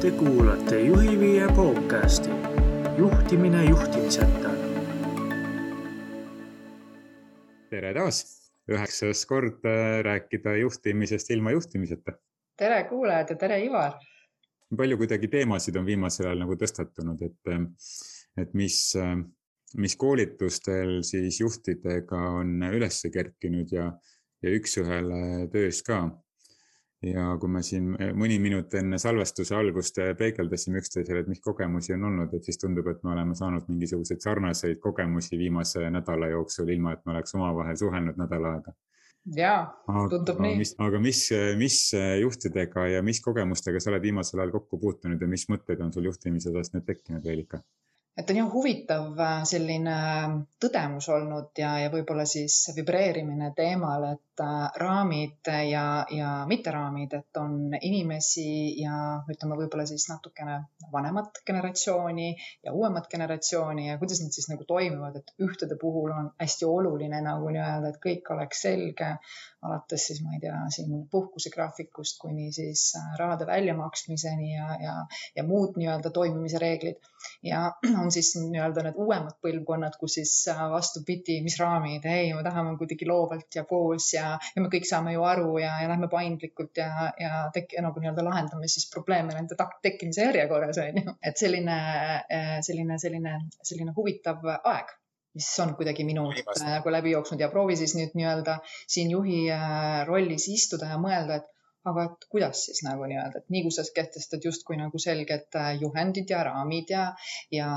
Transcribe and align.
Te 0.00 0.10
kuulate 0.16 0.78
Juhiviie 0.80 1.46
podcasti 1.56 2.30
juhtimine 2.98 3.64
juhtimiseta. 3.64 4.52
tere 7.70 7.90
taas, 7.94 8.20
üheksas 8.72 9.26
kord 9.28 9.66
äh, 9.68 9.98
rääkida 10.06 10.54
juhtimisest 10.56 11.30
ilma 11.36 11.52
juhtimiseta. 11.52 12.14
tere 12.56 12.84
kuulajad 12.88 13.34
ja 13.34 13.36
tere 13.36 13.60
Ivar. 13.64 13.92
palju 14.76 14.96
kuidagi 14.96 15.28
teemasid 15.28 15.76
on 15.76 15.86
viimasel 15.86 16.30
ajal 16.30 16.46
nagu 16.46 16.56
tõstatunud, 16.64 17.20
et, 17.28 17.76
et 18.40 18.56
mis, 18.56 18.80
mis 19.76 19.96
koolitustel 20.00 21.02
siis 21.04 21.42
juhtidega 21.44 22.24
on 22.40 22.56
üles 22.72 23.04
kerkinud 23.12 23.76
ja, 23.76 23.92
ja 24.40 24.56
üks-ühele 24.56 25.50
töös 25.52 25.84
ka 25.84 26.06
ja 27.02 27.24
kui 27.40 27.48
me 27.48 27.62
siin 27.64 27.94
eh, 27.96 28.12
mõni 28.16 28.36
minut 28.42 28.74
enne 28.76 28.98
salvestuse 29.00 29.56
algust 29.56 29.98
eh, 30.02 30.12
peegeldasime 30.18 30.82
üksteisele, 30.82 31.22
et 31.22 31.30
mis 31.32 31.40
kogemusi 31.44 31.94
on 31.96 32.04
olnud, 32.10 32.34
et 32.36 32.44
siis 32.44 32.60
tundub, 32.60 32.90
et 32.92 33.00
me 33.06 33.14
oleme 33.14 33.36
saanud 33.38 33.68
mingisuguseid 33.70 34.20
sarnaseid 34.24 34.80
kogemusi 34.84 35.38
viimase 35.40 35.86
nädala 35.92 36.30
jooksul, 36.34 36.68
ilma 36.68 36.94
et 36.96 37.04
me 37.06 37.16
oleks 37.16 37.34
omavahel 37.38 37.80
suhelnud 37.80 38.20
nädal 38.20 38.48
aega. 38.52 38.76
ja, 39.36 39.56
tundub 39.86 40.38
aga, 40.40 40.46
nii. 40.46 40.70
aga 40.86 41.02
mis, 41.04 41.26
mis 41.60 41.80
juhtidega 42.20 42.86
ja 42.96 43.02
mis 43.04 43.20
kogemustega 43.24 43.80
sa 43.80 43.92
oled 43.92 44.04
viimasel 44.04 44.40
ajal 44.40 44.56
kokku 44.58 44.80
puutunud 44.80 45.20
ja 45.20 45.28
mis 45.28 45.44
mõtteid 45.52 45.80
on 45.84 45.92
sul 45.92 46.08
juhtimise 46.08 46.52
osas 46.52 46.74
nüüd 46.76 46.88
tekkinud, 46.88 47.24
Veelika? 47.24 47.64
et 48.20 48.30
on 48.32 48.36
jah 48.36 48.48
huvitav 48.52 49.20
selline 49.48 49.96
tõdemus 50.60 51.08
olnud 51.12 51.56
ja, 51.56 51.78
ja 51.84 51.92
võib-olla 51.92 52.26
siis 52.28 52.66
vibreerimine 52.76 53.54
teemal, 53.56 54.04
et 54.12 54.29
äh, 54.42 54.70
raamid 54.82 55.50
ja, 55.70 55.84
ja 56.10 56.30
mitteraamid, 56.48 57.14
et 57.18 57.40
on 57.40 57.74
inimesi 57.80 58.80
ja 58.80 58.94
ütleme, 59.30 59.58
võib-olla 59.60 59.86
siis 59.88 60.08
natukene 60.10 60.58
vanemat 60.92 61.42
generatsiooni 61.46 62.30
ja 62.64 62.72
uuemat 62.72 63.08
generatsiooni 63.12 63.88
ja 63.88 63.98
kuidas 64.00 64.22
nad 64.24 64.34
siis 64.36 64.50
nagu 64.50 64.66
toimivad, 64.68 65.20
et 65.20 65.34
ühtede 65.42 65.78
puhul 65.80 66.12
on 66.16 66.32
hästi 66.40 66.68
oluline 66.68 67.22
nagu 67.24 67.52
nii-öelda, 67.52 67.94
et 67.94 68.02
kõik 68.02 68.32
oleks 68.34 68.64
selge, 68.66 69.14
alates 69.62 70.06
siis 70.08 70.22
ma 70.24 70.34
ei 70.36 70.40
tea, 70.40 70.56
siin 70.72 71.04
puhkusegraafikust 71.12 72.18
kuni 72.20 72.48
siis 72.52 72.94
rahade 73.18 73.46
väljamaksmiseni 73.46 74.54
ja, 74.54 74.68
ja, 74.80 74.94
ja 75.36 75.44
muud 75.44 75.76
nii-öelda 75.80 76.12
toimimise 76.14 76.58
reeglid. 76.62 77.00
Ja 77.44 77.66
on 78.02 78.12
siis 78.12 78.32
nii-öelda 78.40 78.84
need 78.86 78.96
uuemad 79.00 79.36
põlvkonnad, 79.44 79.98
kus 80.00 80.16
siis 80.20 80.32
äh, 80.52 80.62
vastupidi, 80.72 81.40
mis 81.44 81.58
raamid, 81.60 82.06
ei, 82.08 82.32
me 82.36 82.44
tahame 82.46 82.76
kuidagi 82.80 83.08
loovalt 83.08 83.60
ja 83.60 83.64
koos 83.68 84.12
ja, 84.14 84.29
ja 84.38 84.62
me 84.62 84.70
kõik 84.72 84.88
saame 84.88 85.14
ju 85.14 85.24
aru 85.26 85.58
ja, 85.62 85.76
ja 85.82 85.90
lähme 85.90 86.08
paindlikult 86.12 86.80
ja, 86.80 87.10
ja 87.20 87.42
tek-, 87.54 87.76
nagu 87.82 88.02
nii-öelda 88.02 88.24
lahendame 88.26 88.70
siis 88.70 88.88
probleeme 88.92 89.34
nende 89.36 89.58
tekkimise 89.82 90.28
järjekorras 90.28 90.80
on 90.82 91.02
ju. 91.02 91.16
et 91.30 91.44
selline, 91.44 91.76
äh, 92.38 92.56
selline, 92.66 92.98
selline, 93.02 93.36
selline 93.62 93.94
huvitav 93.96 94.44
aeg 94.60 94.96
mis 95.38 95.46
on 95.62 95.76
kuidagi 95.78 96.02
minust 96.02 96.48
nagu 96.66 96.90
läbi 96.90 97.12
jooksnud 97.14 97.40
ja 97.40 97.48
proovi 97.52 97.76
siis 97.78 97.94
nüüd 97.94 98.16
nii-öelda 98.18 98.56
siin 98.66 99.12
juhi 99.14 99.44
rollis 100.08 100.48
istuda 100.50 100.88
ja 100.90 100.98
mõelda, 100.98 101.38
et 101.38 101.59
aga 101.88 102.04
et 102.08 102.26
kuidas 102.32 102.64
siis 102.66 102.82
nagu 102.84 103.06
nii-öelda, 103.08 103.40
et 103.40 103.52
nii 103.52 103.62
kui 103.64 103.72
sa 103.72 103.84
kehtestad 103.96 104.44
justkui 104.44 104.76
nagu 104.76 105.00
selged 105.00 105.56
äh, 105.56 105.70
juhendid 105.80 106.30
ja 106.32 106.42
raamid 106.44 106.92
ja, 106.92 107.04
ja, 107.54 107.68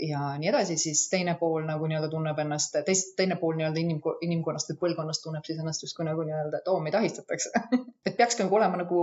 ja 0.00 0.22
nii 0.40 0.50
edasi, 0.52 0.78
siis 0.80 1.04
teine 1.12 1.36
pool 1.40 1.66
nagu 1.68 1.88
nii-öelda 1.88 2.08
tunneb 2.12 2.40
ennast, 2.46 2.78
teist, 2.86 3.12
teine 3.18 3.36
pool 3.40 3.58
nii-öelda 3.60 3.82
inim, 3.82 4.00
inimkonnast 4.24 4.72
või 4.72 4.80
põlvkonnast 4.86 5.24
tunneb 5.26 5.44
siis 5.48 5.60
ennast 5.60 5.84
justkui 5.84 6.08
nagu 6.08 6.24
nii-öelda, 6.24 6.62
et 6.62 6.70
oo, 6.72 6.80
meid 6.84 6.96
ahistatakse. 6.96 7.52
Et 8.06 8.14
peakski 8.16 8.44
nagu 8.46 8.56
olema 8.56 8.78
nagu 8.78 9.02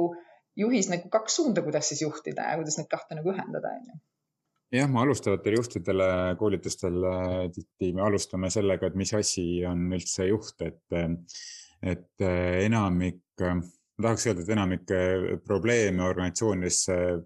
juhis 0.57 0.87
nagu 0.89 1.09
kaks 1.11 1.37
suunda, 1.37 1.61
kuidas 1.65 1.89
siis 1.91 2.01
juhtida 2.05 2.47
ja 2.49 2.57
kuidas 2.57 2.79
neid 2.79 2.89
kahte 2.89 3.17
nagu 3.19 3.33
ühendada, 3.33 3.75
on 3.77 3.91
ju. 3.91 3.99
Jah, 4.73 4.87
ma 4.89 5.03
alustavatele 5.05 5.59
juhtidele 5.59 6.07
koolitustel 6.39 7.03
äh, 7.05 7.35
tihti 7.53 7.91
me 7.93 8.01
alustame 8.07 8.49
sellega, 8.49 8.89
et 8.89 8.97
mis 8.97 9.13
asi 9.13 9.45
on 9.69 9.85
üldse 9.93 10.25
juht, 10.31 10.63
et, 10.65 10.97
et 11.85 12.25
äh, 12.25 12.63
enamik 12.63 13.21
ma 14.03 14.09
tahaks 14.09 14.27
öelda, 14.27 14.43
et 14.43 14.49
enamik 14.51 14.91
äh, 14.91 15.27
probleeme 15.47 16.03
organisatsioonides 16.03 16.79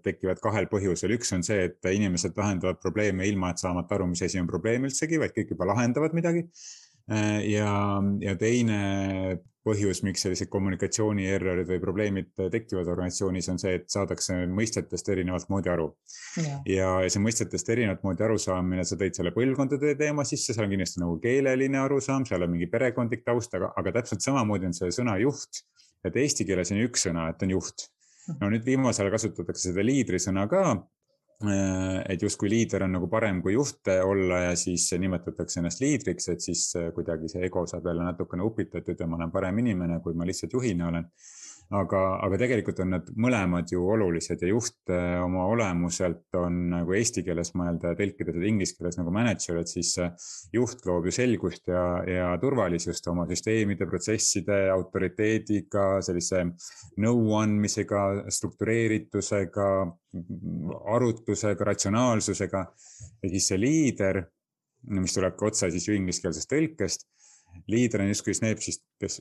tekivad 0.04 0.38
kahel 0.42 0.68
põhjusel. 0.70 1.16
üks 1.18 1.34
on 1.34 1.42
see, 1.42 1.64
et 1.66 1.90
inimesed 1.90 2.38
lahendavad 2.38 2.78
probleeme 2.82 3.26
ilma, 3.26 3.50
et 3.50 3.62
saamata 3.64 3.98
aru, 3.98 4.12
mis 4.12 4.22
asi 4.22 4.38
on 4.38 4.46
probleem 4.46 4.86
üldsegi, 4.86 5.18
vaid 5.18 5.34
kõik 5.34 5.56
juba 5.56 5.66
lahendavad 5.72 6.14
midagi. 6.14 6.46
Äh, 7.10 7.42
ja, 7.50 7.72
ja 8.22 8.34
teine 8.38 9.38
põhjus, 9.66 10.04
miks 10.06 10.22
sellised 10.24 10.48
kommunikatsiooni 10.52 11.26
errorid 11.28 11.66
või 11.68 11.80
probleemid 11.82 12.30
tekivad 12.52 12.88
organisatsioonis, 12.88 13.48
on 13.52 13.58
see, 13.60 13.74
et 13.80 13.88
saadakse 13.92 14.36
mõistetest 14.48 15.10
erinevalt 15.12 15.50
moodi 15.52 15.72
aru. 15.72 15.88
ja, 16.38 16.92
ja 17.02 17.10
see 17.10 17.24
mõistetest 17.24 17.74
erinevat 17.74 18.06
moodi 18.06 18.24
arusaamine, 18.24 18.86
sa 18.86 18.96
tõid 19.00 19.18
selle 19.18 19.34
põlvkondade 19.34 19.96
teema 19.98 20.24
sisse, 20.28 20.54
seal 20.54 20.68
on 20.68 20.76
kindlasti 20.76 21.02
nagu 21.02 21.18
keeleline 21.20 21.82
arusaam, 21.82 22.24
seal 22.28 22.46
on 22.46 22.54
mingi 22.54 22.70
perekondlik 22.70 23.26
taust, 23.26 23.58
aga, 23.58 23.72
aga 23.76 23.98
täpselt 23.98 24.24
samamoodi 24.24 24.70
on 24.70 24.78
see 24.78 24.94
sõna 24.94 25.18
juht 25.20 25.64
et 26.04 26.16
eesti 26.16 26.46
keeles 26.48 26.72
on 26.74 26.82
üks 26.84 27.08
sõna, 27.08 27.28
et 27.32 27.42
on 27.46 27.56
juht. 27.56 27.88
no 28.40 28.50
nüüd 28.52 28.64
viimasel 28.66 29.06
ajal 29.06 29.16
kasutatakse 29.16 29.70
seda 29.70 29.84
liidrisõna 29.84 30.46
ka. 30.50 30.62
Äh, 31.38 32.00
et 32.12 32.22
justkui 32.22 32.50
liider 32.50 32.82
on 32.84 32.96
nagu 32.96 33.08
parem 33.08 33.38
kui 33.42 33.54
juht 33.54 33.88
olla 33.88 34.40
ja 34.48 34.54
siis 34.58 34.88
nimetatakse 34.98 35.60
ennast 35.60 35.80
liidriks, 35.80 36.28
et 36.32 36.42
siis 36.42 36.64
kuidagi 36.94 37.30
see 37.30 37.44
ego 37.46 37.62
saab 37.70 37.86
jälle 37.86 38.04
natukene 38.04 38.42
upitatud 38.42 38.98
ja 38.98 39.06
ma 39.06 39.20
olen 39.20 39.30
parem 39.30 39.62
inimene, 39.62 40.00
kui 40.02 40.18
ma 40.18 40.26
lihtsalt 40.26 40.58
juhina 40.58 40.88
olen 40.90 41.06
aga, 41.76 42.00
aga 42.24 42.38
tegelikult 42.40 42.78
on 42.80 42.94
need 42.94 43.08
mõlemad 43.20 43.68
ju 43.72 43.82
olulised 43.92 44.40
ja 44.40 44.48
juht 44.48 44.92
äh, 44.92 45.18
oma 45.20 45.44
olemuselt 45.52 46.38
on 46.40 46.56
nagu 46.72 46.94
eesti 46.96 47.24
keeles 47.26 47.52
mõelda 47.58 47.92
ja 47.92 47.98
tõlkida 47.98 48.32
seda 48.32 48.48
inglise 48.48 48.78
keeles 48.78 48.96
nagu 49.00 49.12
manager, 49.12 49.58
et 49.60 49.68
siis 49.68 49.90
äh, 50.00 50.30
juht 50.54 50.86
loob 50.88 51.08
ju 51.08 51.14
selgust 51.18 51.68
ja, 51.68 51.82
ja 52.08 52.30
turvalisust 52.40 53.10
oma 53.12 53.26
süsteemide, 53.28 53.88
protsesside, 53.90 54.62
autoriteediga, 54.72 56.00
sellise 56.04 56.46
nõuandmisega, 57.04 58.06
struktureeritusega, 58.32 59.68
arutlusega, 60.96 61.68
ratsionaalsusega. 61.68 62.64
ja 63.22 63.30
siis 63.34 63.52
see 63.52 63.60
liider, 63.60 64.22
mis 64.94 65.12
tuleb 65.12 65.36
ka 65.36 65.52
otse 65.52 65.68
siis 65.74 65.88
ju 65.88 65.96
ingliskeelsest 65.98 66.48
tõlkest 66.48 67.08
liider 67.68 68.04
on 68.04 68.12
justkui 68.12 68.36
need 68.44 68.60
siis, 68.62 68.80
kes 69.00 69.20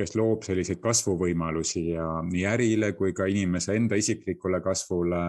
kes 0.00 0.16
loob 0.18 0.44
selliseid 0.46 0.80
kasvuvõimalusi 0.82 1.82
ja 1.92 2.06
nii 2.26 2.44
ärile 2.48 2.92
kui 2.98 3.12
ka 3.16 3.28
inimese 3.30 3.76
enda 3.78 3.98
isiklikule 4.00 4.62
kasvule. 4.64 5.20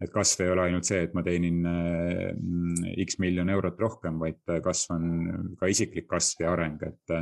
et 0.00 0.12
kasv 0.12 0.44
ei 0.44 0.52
ole 0.54 0.66
ainult 0.66 0.88
see, 0.88 1.02
et 1.06 1.14
ma 1.14 1.22
teenin 1.26 1.62
mm, 1.62 2.92
X 3.06 3.20
miljon 3.22 3.50
eurot 3.54 3.80
rohkem, 3.80 4.18
vaid 4.20 4.54
kasv 4.64 4.94
on 4.96 5.08
ka 5.60 5.70
isiklik 5.70 6.08
kasv 6.10 6.44
ja 6.44 6.52
areng, 6.56 6.82
et. 6.86 7.16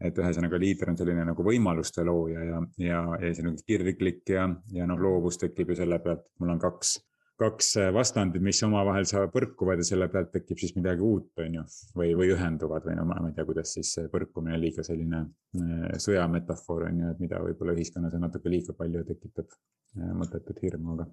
et 0.00 0.18
ühesõnaga 0.20 0.58
liider 0.60 0.90
on 0.92 0.98
selline 0.98 1.24
nagu 1.28 1.44
võimaluste 1.44 2.04
looja 2.06 2.44
ja, 2.44 2.62
ja, 2.80 3.02
ja 3.20 3.34
selline 3.36 3.60
kirglik 3.66 4.28
ja, 4.32 4.48
ja 4.74 4.88
noh, 4.88 5.00
loovus 5.00 5.40
tekib 5.40 5.72
ju 5.72 5.80
selle 5.82 6.00
pealt, 6.04 6.26
mul 6.40 6.54
on 6.54 6.60
kaks 6.62 6.98
kaks 7.40 7.70
äh, 7.80 7.88
vastandit, 7.94 8.42
mis 8.44 8.60
omavahel 8.66 9.06
põrkuvad 9.32 9.80
ja 9.80 9.86
selle 9.88 10.08
pealt 10.12 10.32
tekib 10.34 10.60
siis 10.60 10.74
midagi 10.76 11.04
uut, 11.04 11.30
on 11.40 11.58
ju, 11.60 11.64
või, 11.96 12.12
või 12.18 12.32
ühenduvad 12.34 12.86
või 12.88 12.98
no 12.98 13.06
ma 13.08 13.20
ei 13.28 13.36
tea, 13.36 13.46
kuidas 13.48 13.74
siis 13.76 13.94
põrkumine 14.12 14.58
liiga 14.60 14.84
selline 14.86 15.22
äh, 15.24 15.88
sõjametafoor 16.04 16.88
on 16.90 17.02
ju, 17.04 17.14
et 17.14 17.24
mida 17.24 17.40
võib-olla 17.44 17.76
ühiskonnas 17.76 18.16
on 18.16 18.26
natuke 18.26 18.52
liiga 18.52 18.76
palju, 18.76 19.04
tekitab 19.08 19.48
äh, 19.48 20.12
mõttetut 20.20 20.60
hirmu, 20.64 20.98
aga 20.98 21.08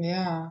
ja, 0.00 0.50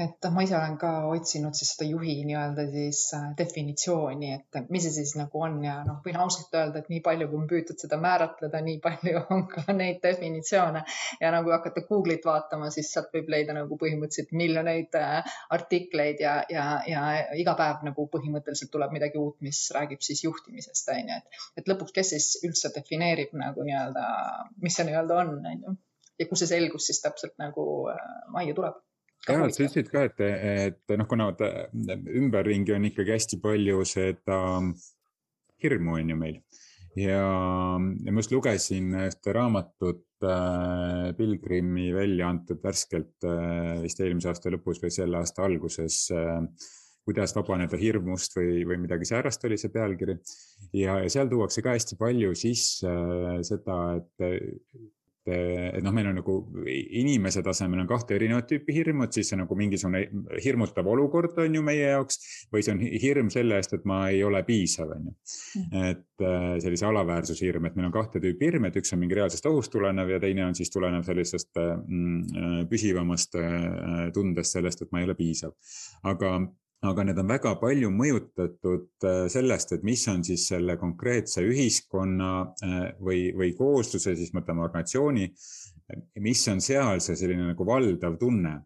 et 0.00 0.16
noh, 0.24 0.32
ma 0.32 0.42
ise 0.46 0.54
olen 0.56 0.76
ka 0.80 0.90
otsinud 1.10 1.56
siis 1.58 1.74
seda 1.74 1.88
juhi 1.90 2.14
nii-öelda 2.24 2.64
siis 2.72 3.02
äh, 3.18 3.26
definitsiooni, 3.36 4.30
et 4.38 4.70
mis 4.72 4.86
see 4.86 4.94
siis 4.94 5.12
nagu 5.18 5.42
on 5.44 5.58
ja 5.64 5.74
noh, 5.84 5.98
võin 6.04 6.16
ausalt 6.22 6.54
öelda, 6.56 6.80
et 6.80 6.88
nii 6.92 7.02
palju, 7.04 7.28
kui 7.28 7.40
on 7.40 7.48
püütud 7.50 7.80
seda 7.82 7.98
määratleda, 8.00 8.62
nii 8.64 8.78
palju 8.84 9.24
on 9.36 9.44
ka 9.52 9.74
neid 9.76 10.00
definitsioone. 10.04 10.84
Ja 11.20 11.32
nagu 11.34 11.52
hakata 11.52 11.84
Google'it 11.90 12.24
vaatama, 12.24 12.70
siis 12.74 12.92
sealt 12.94 13.12
võib 13.14 13.28
leida 13.34 13.56
nagu 13.56 13.76
põhimõtteliselt 13.80 14.32
miljoneid 14.40 14.96
äh, 15.00 15.36
artikleid 15.58 16.24
ja, 16.24 16.38
ja, 16.52 16.68
ja 16.88 17.04
iga 17.36 17.56
päev 17.58 17.84
nagu 17.90 18.08
põhimõtteliselt 18.14 18.72
tuleb 18.72 18.96
midagi 18.96 19.20
uut, 19.20 19.36
mis 19.44 19.66
räägib 19.76 20.00
siis 20.04 20.24
juhtimisest, 20.24 20.88
on 20.94 21.12
ju, 21.12 21.20
et, 21.20 21.44
et 21.60 21.68
lõpuks, 21.68 21.92
kes 22.00 22.14
siis 22.14 22.30
üldse 22.48 22.72
defineerib 22.74 23.36
nagu 23.36 23.68
nii-öelda, 23.68 24.08
mis 24.64 24.80
see 24.80 24.88
nii-öelda 24.88 25.22
on, 25.24 25.36
on 25.44 25.68
ju. 25.68 25.76
Ja 26.18 26.26
kus 26.26 26.42
see 26.42 26.50
selgus 26.50 26.88
siis 26.88 26.98
täpselt 27.02 27.36
nagu 27.38 27.64
äh, 27.92 28.06
majja 28.34 28.56
tuleb. 28.58 28.78
Ja, 29.28 29.48
sa 29.50 29.64
ütlesid 29.64 29.90
ka, 29.92 30.06
et, 30.08 30.22
et 30.22 30.96
noh, 30.96 31.08
kuna 31.10 31.30
ümberringi 32.20 32.74
on 32.76 32.88
ikkagi 32.90 33.14
hästi 33.16 33.40
palju 33.42 33.84
seda 33.88 34.38
hirmu 35.62 35.98
on 35.98 36.14
ju 36.14 36.18
meil 36.18 36.40
ja, 36.98 37.22
ja 38.04 38.12
ma 38.12 38.22
just 38.22 38.32
lugesin 38.34 38.90
ühte 39.06 39.34
raamatut 39.36 40.26
äh, 40.26 41.12
Pilgrimi 41.18 41.92
välja 41.94 42.30
antud 42.32 42.60
värskelt 42.64 43.26
äh, 43.26 43.78
vist 43.84 44.02
eelmise 44.02 44.32
aasta 44.32 44.52
lõpus 44.54 44.82
või 44.82 44.92
selle 44.94 45.20
aasta 45.20 45.46
alguses 45.46 46.06
äh, 46.14 46.42
kuidas 47.08 47.32
vabaneda 47.36 47.78
hirmust 47.80 48.36
või, 48.36 48.66
või 48.68 48.82
midagi 48.82 49.08
säärast 49.08 49.44
oli 49.48 49.56
see 49.60 49.72
pealkiri. 49.72 50.18
ja, 50.76 50.98
ja 51.04 51.08
seal 51.12 51.30
tuuakse 51.30 51.64
ka 51.64 51.76
hästi 51.76 51.96
palju 52.00 52.34
sisse 52.36 52.88
äh, 52.88 53.40
seda, 53.46 53.78
et 54.00 54.28
et 55.28 55.82
noh, 55.84 55.92
meil 55.92 56.08
on 56.08 56.18
nagu 56.20 56.34
inimese 56.66 57.42
tasemel 57.44 57.82
on 57.82 57.88
kahte 57.90 58.14
erinevat 58.16 58.48
tüüpi 58.48 58.74
hirmu, 58.78 59.04
et 59.04 59.16
siis 59.18 59.28
see 59.32 59.38
nagu 59.40 59.56
mingisugune 59.58 60.04
hirmutav 60.44 60.86
olukord 60.88 61.36
on 61.42 61.58
ju 61.58 61.64
meie 61.64 61.90
jaoks 61.90 62.46
või 62.54 62.64
see 62.64 62.74
on 62.74 62.84
hirm 63.04 63.32
selle 63.34 63.58
eest, 63.58 63.74
et 63.76 63.84
ma 63.88 64.04
ei 64.12 64.22
ole 64.24 64.40
piisav, 64.46 64.94
on 64.94 65.10
ju. 65.10 65.16
Mm. 65.58 65.82
et 65.90 66.24
äh, 66.24 66.46
sellise 66.64 66.86
alaväärsushirm, 66.88 67.68
et 67.68 67.76
meil 67.76 67.90
on 67.90 67.94
kahte 67.94 68.22
tüüpi 68.22 68.48
hirm, 68.48 68.68
et 68.68 68.78
üks 68.80 68.94
on 68.94 69.02
mingi 69.02 69.18
reaalsest 69.18 69.48
ohust 69.50 69.72
tulenev 69.74 70.14
ja 70.14 70.20
teine 70.22 70.46
on 70.46 70.56
siis 70.56 70.72
tulenev 70.72 71.04
sellisest 71.08 71.60
äh, 71.60 71.74
mm, 71.76 72.64
püsivamast 72.70 73.36
tundest 74.14 74.56
sellest, 74.56 74.82
et 74.82 74.92
ma 74.92 75.02
ei 75.02 75.08
ole 75.08 75.16
piisav. 75.18 75.52
aga 76.08 76.38
aga 76.86 77.04
need 77.04 77.18
on 77.18 77.30
väga 77.32 77.54
palju 77.58 77.90
mõjutatud 77.90 79.06
äh, 79.06 79.24
sellest, 79.32 79.72
et 79.74 79.86
mis 79.86 80.04
on 80.10 80.22
siis 80.26 80.46
selle 80.52 80.76
konkreetse 80.78 81.42
ühiskonna 81.42 82.32
äh, 82.62 82.78
või, 83.02 83.28
või 83.34 83.54
koosluse, 83.58 84.14
siis 84.18 84.30
mõtleme 84.36 84.62
organisatsiooni, 84.66 85.26
mis 86.22 86.44
on 86.52 86.62
seal 86.62 87.02
see 87.02 87.16
selline 87.18 87.50
nagu 87.50 87.66
valdav 87.66 88.18
tunne. 88.20 88.60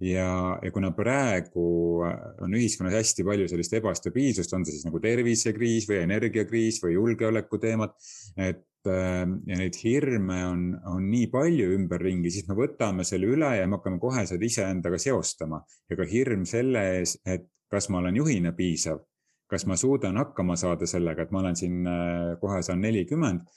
Ja, 0.00 0.58
ja 0.62 0.70
kuna 0.74 0.90
praegu 0.96 2.02
on 2.42 2.54
ühiskonnas 2.58 2.98
hästi 2.98 3.26
palju 3.26 3.48
sellist 3.50 3.76
ebastabiilsust, 3.78 4.54
on 4.56 4.66
see 4.66 4.76
siis 4.76 4.86
nagu 4.88 5.00
tervisekriis 5.02 5.88
või 5.90 6.02
energiakriis 6.04 6.80
või 6.84 6.96
julgeolekuteemad, 6.98 7.98
et 8.36 8.64
Ähm, 8.84 9.38
ja 9.48 9.56
neid 9.56 9.78
hirme 9.80 10.42
on, 10.44 10.64
on 10.92 11.06
nii 11.08 11.30
palju 11.32 11.70
ümberringi, 11.72 12.28
siis 12.28 12.44
me 12.50 12.56
võtame 12.58 13.06
selle 13.08 13.30
üle 13.32 13.48
ja 13.56 13.64
me 13.64 13.78
hakkame 13.78 13.96
kohe 14.02 14.26
seda 14.28 14.44
iseendaga 14.44 14.98
seostama 15.00 15.62
ja 15.88 15.96
ka 15.96 16.04
hirm 16.10 16.42
selle 16.48 16.82
ees, 16.98 17.14
et 17.24 17.46
kas 17.72 17.88
ma 17.88 18.02
olen 18.02 18.18
juhina 18.20 18.52
piisav, 18.52 19.00
kas 19.48 19.64
ma 19.70 19.78
suudan 19.80 20.20
hakkama 20.20 20.58
saada 20.60 20.84
sellega, 20.90 21.24
et 21.24 21.32
ma 21.32 21.40
olen 21.40 21.56
siin 21.56 21.88
äh, 21.88 22.34
kohe 22.42 22.60
saan 22.66 22.84
nelikümmend. 22.84 23.48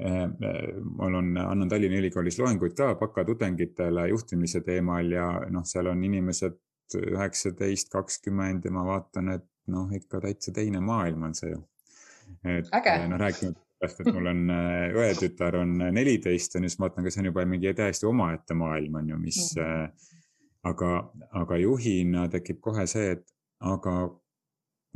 Äh, 0.00 0.24
äh, 0.24 0.74
mul 0.84 1.14
on, 1.14 1.36
annan 1.40 1.68
Tallinna 1.68 1.96
Ülikoolis 1.96 2.36
loenguid 2.38 2.74
ka 2.76 2.90
bakatudengitele 3.00 4.08
juhtimise 4.10 4.60
teemal 4.60 5.08
ja 5.12 5.28
noh, 5.48 5.64
seal 5.64 5.88
on 5.88 6.02
inimesed 6.04 6.58
üheksateist, 7.00 7.88
kakskümmend 7.94 8.68
ja 8.68 8.74
ma 8.76 8.84
vaatan, 8.84 9.30
et 9.32 9.46
noh, 9.72 9.88
ikka 9.96 10.20
täitsa 10.20 10.52
teine 10.52 10.82
maailm 10.84 11.24
on 11.30 11.38
see 11.38 11.54
ju. 11.54 11.62
et 12.44 12.68
noh, 12.68 13.16
rääkimata 13.22 13.64
sest 13.86 14.02
et 14.02 14.12
mul 14.12 14.28
on 14.34 14.44
äh, 14.52 14.92
õetütar 14.96 15.56
on 15.62 15.72
neliteist 15.80 16.58
ju, 16.58 16.62
siis 16.64 16.78
ma 16.78 16.90
vaatan, 16.90 17.04
kas 17.06 17.16
see 17.16 17.24
on 17.24 17.30
juba 17.30 17.46
mingi 17.48 17.72
täiesti 17.76 18.08
omaette 18.08 18.56
maailm 18.56 19.00
on 19.00 19.10
ju, 19.14 19.18
mis 19.20 19.40
mm., 19.56 20.12
aga, 20.66 20.92
aga 21.40 21.58
juhina 21.62 22.28
tekib 22.28 22.60
kohe 22.60 22.84
see, 22.90 23.16
et 23.16 23.24
aga 23.64 23.96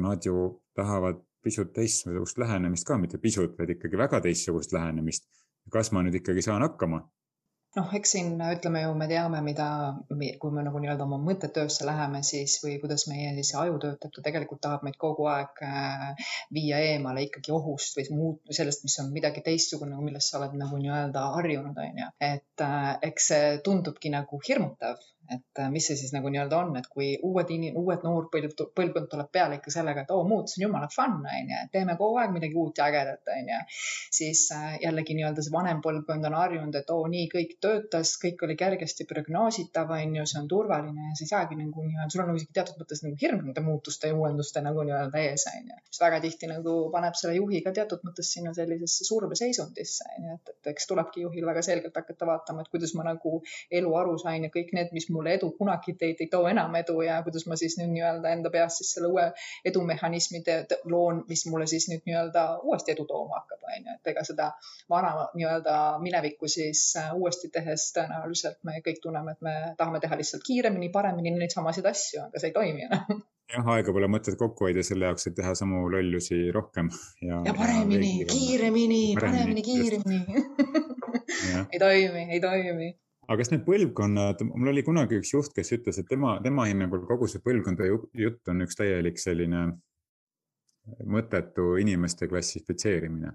nad 0.00 0.24
ju 0.26 0.48
tahavad 0.76 1.20
pisut 1.44 1.72
teistsugust 1.76 2.38
lähenemist 2.38 2.86
ka, 2.88 2.98
mitte 2.98 3.18
pisut, 3.22 3.56
vaid 3.58 3.76
ikkagi 3.76 3.98
väga 4.00 4.20
teistsugust 4.26 4.76
lähenemist. 4.76 5.28
kas 5.70 5.92
ma 5.92 6.02
nüüd 6.02 6.16
ikkagi 6.18 6.42
saan 6.42 6.62
hakkama? 6.66 7.04
noh, 7.76 7.90
eks 7.94 8.14
siin 8.16 8.32
ütleme 8.42 8.82
ju, 8.82 8.94
me 8.98 9.06
teame, 9.10 9.40
mida, 9.46 9.66
kui 10.42 10.54
me 10.54 10.64
nagu 10.66 10.80
nii-öelda 10.82 11.06
oma 11.06 11.20
mõttetöösse 11.22 11.86
läheme, 11.86 12.22
siis 12.26 12.56
või 12.64 12.76
kuidas 12.82 13.06
meie 13.10 13.30
siis 13.36 13.52
aju 13.60 13.78
töötab, 13.84 14.12
ta 14.16 14.24
tegelikult 14.26 14.62
tahab 14.64 14.82
meid 14.86 14.98
kogu 15.00 15.28
aeg 15.30 15.62
äh, 15.66 16.32
viia 16.56 16.80
eemale 16.88 17.28
ikkagi 17.28 17.54
ohust 17.54 17.98
või 18.00 18.08
muud 18.16 18.54
sellest, 18.58 18.82
mis 18.86 18.98
on 19.02 19.12
midagi 19.14 19.44
teistsugune, 19.46 20.00
millest 20.02 20.32
sa 20.32 20.40
oled 20.40 20.56
nagu 20.58 20.80
nii-öelda 20.82 21.26
harjunud, 21.36 21.78
on 21.78 22.02
ju. 22.02 22.10
et 22.32 22.66
äh, 22.66 22.90
eks 23.10 23.30
see 23.32 23.54
tundubki 23.66 24.10
nagu 24.16 24.42
hirmutav, 24.48 24.98
et 25.30 25.60
äh, 25.62 25.70
mis 25.70 25.86
see 25.86 25.96
siis 25.98 26.12
nagu 26.14 26.30
nii-öelda 26.32 26.58
on, 26.58 26.72
et 26.80 26.86
kui 26.90 27.12
uued 27.26 27.50
inim-, 27.54 27.76
uued 27.78 28.04
noor 28.06 28.26
põlv, 28.32 28.54
põlvkond 28.76 29.10
tuleb 29.12 29.30
peale 29.32 29.58
ikka 29.60 29.72
sellega, 29.74 30.04
et 30.04 30.12
oo, 30.14 30.24
muutus 30.28 30.56
on 30.58 30.64
jumala 30.66 30.88
fun, 30.92 31.18
on 31.20 31.52
ju, 31.52 31.60
teeme 31.74 31.96
kogu 32.00 32.18
aeg 32.22 32.34
midagi 32.34 32.58
uut 32.58 32.80
ja 32.80 32.88
ägedat, 32.90 33.30
on 33.34 33.50
ju. 33.52 33.60
siis 34.18 34.42
äh, 34.56 34.76
jällegi 34.82 35.16
nii-öelda 35.18 35.44
see 35.46 35.54
vanem 35.54 35.82
põlvkond 35.84 36.26
on 36.30 36.36
harjunud, 36.38 36.78
et 36.80 36.90
oo, 36.94 37.06
nii 37.12 37.28
kõik 37.32 37.56
töötas, 37.62 38.16
kõik 38.22 38.44
oli 38.46 38.56
kergesti 38.58 39.06
prognoositav, 39.10 39.92
on 39.96 40.16
ju, 40.20 40.26
see 40.32 40.40
on 40.42 40.48
turvaline 40.50 41.10
ja 41.10 41.18
sa 41.18 41.26
ei 41.26 41.32
saagi 41.32 41.58
nagu 41.60 41.86
nii-öelda, 41.86 42.10
sul 42.14 42.24
on 42.24 42.30
nagu 42.32 42.42
isegi 42.42 42.56
teatud 42.58 42.82
mõttes 42.82 43.04
nagu 43.06 43.20
hirm 43.22 43.44
nende 43.46 43.64
muutuste 43.64 44.10
ja 44.10 44.18
uuenduste 44.18 44.64
nagu 44.66 44.84
nii-öelda 44.86 45.24
ees, 45.28 45.46
on 45.52 45.70
ju. 45.70 45.78
mis 45.90 46.02
väga 46.02 46.20
tihti 46.26 46.50
nagu 46.50 46.76
paneb 46.94 47.18
selle 47.18 47.36
juhi 47.38 47.62
ka 47.64 47.74
teatud 47.76 48.02
mõttes 48.06 48.32
sinna 48.34 48.54
sellisesse 48.56 49.06
surveseisundisse, 49.08 50.08
on 50.16 50.28
ju, 50.30 50.38
et, 50.40 50.54
et 50.56 50.72
eks 50.74 50.90
tulebki 50.90 51.24
juhil 51.26 51.46
väga 51.46 51.62
selgelt 51.66 51.96
hakata 51.96 52.28
vaatama, 52.28 52.64
et 52.64 52.72
kuidas 52.72 52.94
ma 52.98 53.06
nagu 53.06 53.40
elu 53.80 53.94
aru 54.02 54.16
sain 54.22 54.46
ja 54.46 54.52
kõik 54.52 54.72
need, 54.76 54.92
mis 54.96 55.08
mul 55.12 55.19
mulle 55.20 55.36
edu 55.36 55.50
kunagi 55.58 55.94
teid 56.00 56.20
ei 56.24 56.28
too 56.32 56.48
enam 56.48 56.74
edu 56.80 56.96
ja 57.04 57.20
kuidas 57.26 57.44
ma 57.50 57.58
siis 57.60 57.76
nüüd 57.78 57.92
nii-öelda 57.92 58.32
enda 58.32 58.52
peas 58.54 58.78
siis 58.80 58.92
selle 58.96 59.10
uue 59.12 59.26
edumehhanismi 59.68 60.40
loon, 60.92 61.24
mis 61.28 61.44
mulle 61.52 61.66
siis 61.70 61.90
nüüd 61.92 62.06
nii-öelda 62.08 62.44
uuesti 62.64 62.94
edu 62.96 63.04
tooma 63.10 63.42
hakkab, 63.42 63.66
on 63.68 63.90
ju, 63.90 63.96
et 63.98 64.12
ega 64.14 64.24
seda 64.26 64.50
vana 64.90 65.12
nii-öelda 65.34 65.74
minevikku 66.02 66.48
siis 66.48 66.86
äh, 67.00 67.12
uuesti 67.16 67.52
tehes 67.52 67.90
tõenäoliselt 67.96 68.62
me 68.64 68.80
kõik 68.86 69.02
tunneme, 69.04 69.36
et 69.36 69.44
me 69.44 69.56
tahame 69.76 70.00
teha 70.00 70.18
lihtsalt 70.20 70.46
kiiremini, 70.46 70.88
paremini 70.94 71.34
neid 71.36 71.52
samasid 71.54 71.86
asju, 71.92 72.24
aga 72.28 72.40
see 72.40 72.50
ei 72.50 72.56
toimi 72.56 72.88
enam. 72.88 73.20
Jah, 73.50 73.66
aega 73.74 73.90
pole 73.90 74.06
mõtet 74.06 74.36
kokku 74.38 74.68
hoida 74.68 74.82
selle 74.86 75.08
jaoks, 75.08 75.26
et 75.26 75.34
teha 75.34 75.56
samu 75.58 75.82
lollusi 75.90 76.38
rohkem 76.54 76.86
ja. 77.26 77.40
ja 77.48 77.54
paremini, 77.58 78.12
kiiremini, 78.30 79.02
paremini, 79.18 79.64
kiiremini. 79.66 80.44
Ei 81.72 81.78
toimi, 81.78 82.22
ei 82.34 82.40
toimi 82.42 82.88
aga 83.30 83.44
kas 83.44 83.52
need 83.52 83.62
põlvkonnad, 83.66 84.42
mul 84.50 84.72
oli 84.72 84.82
kunagi 84.86 85.20
üks 85.20 85.30
juht, 85.36 85.52
kes 85.54 85.70
ütles, 85.76 86.00
et 86.02 86.08
tema, 86.10 86.38
tema 86.42 86.66
hinnangul 86.66 87.04
kogu 87.06 87.30
see 87.30 87.42
põlvkondade 87.44 87.92
jutt 88.18 88.50
on 88.50 88.66
üks 88.66 88.78
täielik 88.80 89.22
selline 89.22 89.68
mõttetu 91.06 91.76
inimeste 91.78 92.26
klassifitseerimine. 92.26 93.30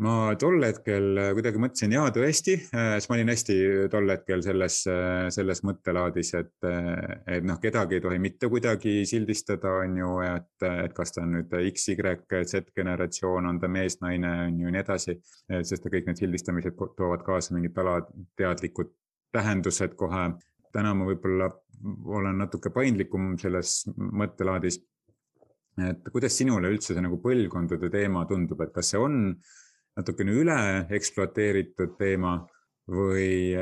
ma 0.00 0.12
tol 0.40 0.62
hetkel 0.64 1.18
kuidagi 1.36 1.60
mõtlesin, 1.60 1.92
jaa, 1.92 2.12
tõesti, 2.14 2.54
siis 2.70 3.08
ma 3.10 3.16
olin 3.18 3.32
hästi 3.32 3.56
tol 3.92 4.06
hetkel 4.08 4.44
selles, 4.46 4.78
selles 5.34 5.60
mõttelaadis, 5.66 6.30
et, 6.38 6.68
et 7.34 7.44
noh, 7.44 7.58
kedagi 7.60 7.98
ei 7.98 8.04
tohi 8.06 8.22
mitte 8.22 8.48
kuidagi 8.52 9.02
sildistada, 9.10 9.74
on 9.82 9.98
ju, 10.00 10.14
et, 10.24 10.68
et 10.86 10.94
kas 10.96 11.12
ta 11.16 11.26
on 11.26 11.34
nüüd 11.36 11.58
X, 11.72 11.90
Y, 11.92 12.16
Z 12.46 12.70
generatsioon, 12.76 13.50
on 13.50 13.60
ta 13.60 13.68
mees, 13.68 13.98
naine, 14.00 14.32
on 14.46 14.62
ju, 14.62 14.72
nii 14.72 14.84
edasi. 14.84 15.18
sest 15.58 15.90
kõik 15.90 16.08
need 16.08 16.22
sildistamised 16.22 16.78
toovad 16.78 17.26
kaasa 17.26 17.58
mingid 17.58 17.76
alateadlikud 17.84 18.94
tähendused 19.32 19.96
kohe. 19.96 20.30
täna 20.72 20.94
ma 20.94 21.06
võib-olla 21.08 21.48
olen 22.04 22.38
natuke 22.38 22.70
paindlikum 22.70 23.34
selles 23.38 23.84
mõttelaadis. 23.96 24.80
et 25.80 26.08
kuidas 26.12 26.36
sinule 26.36 26.68
üldse 26.68 26.94
see 26.94 27.02
nagu 27.02 27.16
põlvkondade 27.22 27.90
teema 27.90 28.26
tundub, 28.28 28.60
et 28.60 28.72
kas 28.72 28.90
see 28.90 28.98
on 29.00 29.36
natukene 29.96 30.32
üle 30.32 30.56
ekspluateeritud 30.90 31.96
teema 31.98 32.34
või, 32.90 33.54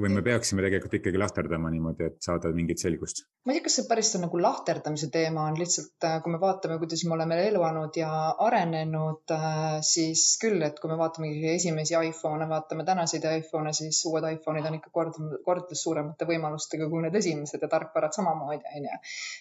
või 0.00 0.08
me 0.08 0.22
peaksime 0.24 0.62
tegelikult 0.64 0.94
ikkagi 0.96 1.20
lahterdama 1.20 1.70
niimoodi, 1.72 2.06
et 2.08 2.24
saada 2.24 2.48
mingit 2.56 2.80
selgust? 2.80 3.26
ma 3.42 3.52
ei 3.52 3.58
tea, 3.58 3.64
kas 3.66 3.74
see 3.80 3.86
päris 3.90 4.12
on 4.16 4.22
nagu 4.22 4.38
lahterdamise 4.38 5.08
teema 5.12 5.48
on 5.50 5.56
lihtsalt, 5.58 5.96
äh, 6.06 6.20
kui 6.22 6.30
me 6.32 6.38
vaatame, 6.40 6.76
kuidas 6.78 7.02
me 7.08 7.16
oleme 7.16 7.36
elanud 7.48 7.96
ja 7.98 8.10
arenenud, 8.46 9.24
äh, 9.34 9.80
siis 9.84 10.22
küll, 10.40 10.62
et 10.62 10.78
kui 10.80 10.88
me 10.92 10.96
vaatame 11.00 11.32
esimesi 11.50 11.96
iPhone'e, 11.98 12.46
vaatame 12.48 12.86
tänaseid 12.86 13.26
iPhone'e, 13.32 13.74
siis 13.76 13.98
uued 14.08 14.28
iPhone'id 14.28 14.68
on 14.70 14.78
ikka 14.78 14.92
kord, 14.94 15.18
kordades 15.44 15.82
suuremate 15.82 16.28
võimalustega 16.30 16.86
kui 16.92 17.02
need 17.02 17.18
esimesed 17.18 17.66
ja 17.66 17.70
tarkvarad 17.72 18.14
samamoodi, 18.14 18.62
onju. 18.78 19.00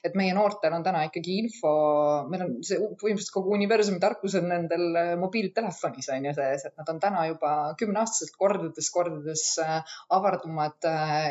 et 0.10 0.18
meie 0.18 0.34
noortel 0.36 0.76
on 0.76 0.88
täna 0.88 1.06
ikkagi 1.08 1.38
info, 1.44 1.76
meil 2.34 2.48
on 2.48 2.58
see 2.66 2.82
põhimõtteliselt 2.82 3.36
kogu 3.38 3.54
universumi 3.60 4.02
tarkus 4.02 4.40
on 4.42 4.50
nendel 4.50 4.88
äh, 4.98 5.14
mobiiltelefonis 5.22 6.10
on 6.18 6.28
ju 6.32 6.36
sees, 6.42 6.66
et 6.68 6.76
nad 6.82 6.90
on 6.92 7.00
täna 7.06 7.28
juba 7.30 7.54
kümneaastaselt 7.80 8.36
kordades, 8.42 8.90
kordades 8.92 9.46
avardumad 10.42 10.90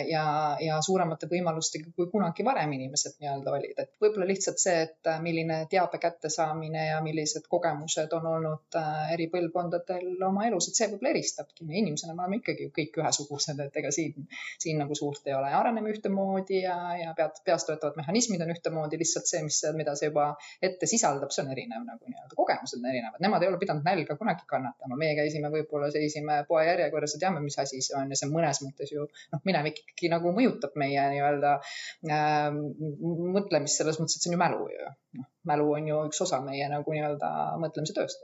ja, 0.09 0.25
ja 0.63 0.81
suuremate 0.85 1.29
võimalustega 1.31 1.91
kui 1.97 2.09
kunagi 2.11 2.45
varem 2.47 2.61
varem 2.61 2.73
inimesed 2.77 3.17
nii-öelda 3.21 3.53
olid, 3.57 3.79
et 3.79 3.91
võib-olla 4.03 4.27
lihtsalt 4.29 4.61
see, 4.61 4.83
et 4.87 5.09
äh, 5.09 5.21
milline 5.23 5.65
teabe 5.71 5.99
kättesaamine 6.03 6.87
ja 6.91 7.01
millised 7.05 7.47
kogemused 7.49 8.13
on 8.17 8.27
olnud 8.27 8.79
äh, 8.79 9.13
eri 9.15 9.29
põlvkondadel 9.33 10.23
oma 10.27 10.47
elus, 10.49 10.69
et 10.69 10.79
see 10.79 10.89
võib-olla 10.91 11.15
eristabki. 11.15 11.65
inimesena 11.65 12.15
me 12.15 12.25
oleme 12.25 12.41
ikkagi 12.41 12.69
ju 12.69 12.73
kõik 12.77 12.99
ühesugused, 13.03 13.63
et 13.65 13.77
ega 13.83 13.93
siin, 13.95 14.29
siin 14.59 14.81
nagu 14.83 14.95
suurt 14.95 15.27
ei 15.27 15.35
ole, 15.35 15.53
areneme 15.57 15.93
ühtemoodi 15.95 16.63
ja, 16.65 16.77
ja 17.01 17.15
pead, 17.17 17.41
peas 17.45 17.67
töötavad 17.69 17.99
mehhanismid 18.01 18.43
on 18.45 18.55
ühtemoodi, 18.55 19.01
lihtsalt 19.01 19.31
see, 19.31 19.43
mis, 19.47 19.63
mida 19.77 19.97
see 19.99 20.11
juba 20.11 20.31
ette 20.63 20.89
sisaldab, 20.91 21.33
see 21.35 21.45
on 21.45 21.53
erinev 21.55 21.87
nagu 21.87 22.13
nii-öelda, 22.13 22.37
kogemused 22.37 22.81
on 22.81 22.91
erinevad, 22.93 23.23
nemad 23.25 23.47
ei 23.47 23.53
ole 23.53 23.61
pidanud 23.63 23.87
nälga 23.87 24.19
kunagi 24.21 24.47
kannatama, 24.51 24.99
meie 25.01 25.17
käisime 25.19 25.53
võib-olla 25.53 25.91
seisime 25.95 26.43
poe 26.49 26.67
järjekorras 26.67 27.17
ja 27.17 27.25
teame, 27.27 27.43
mis 27.45 27.59
asi 27.59 27.81
see 27.85 27.97
on. 27.99 28.11
Ja 28.11 28.19
see 28.19 28.31
mõnes 28.31 28.61
mõttes 28.65 28.93
ju 28.93 29.00
noh, 29.07 29.45
minevik 29.49 29.81
ikkagi 29.83 30.11
nagu 30.13 30.33
mõjutab 30.37 30.77
meie 30.81 31.07
nii-öelda 31.15 31.55
äh, 32.11 32.51
mõtlemist 33.37 33.81
selles 33.81 34.01
mõttes, 34.01 34.19
et 34.19 34.27
see 34.27 34.33
on 34.33 34.37
ju 34.37 34.43
mälu 34.43 34.69
ju. 34.73 34.93
noh, 35.21 35.31
mälu 35.51 35.73
on 35.79 35.89
ju 35.91 36.03
üks 36.11 36.23
osa 36.27 36.43
meie 36.45 36.69
nagu 36.73 36.95
nii-öelda 36.97 37.33
mõtlemise 37.63 37.97
tööst. 37.97 38.23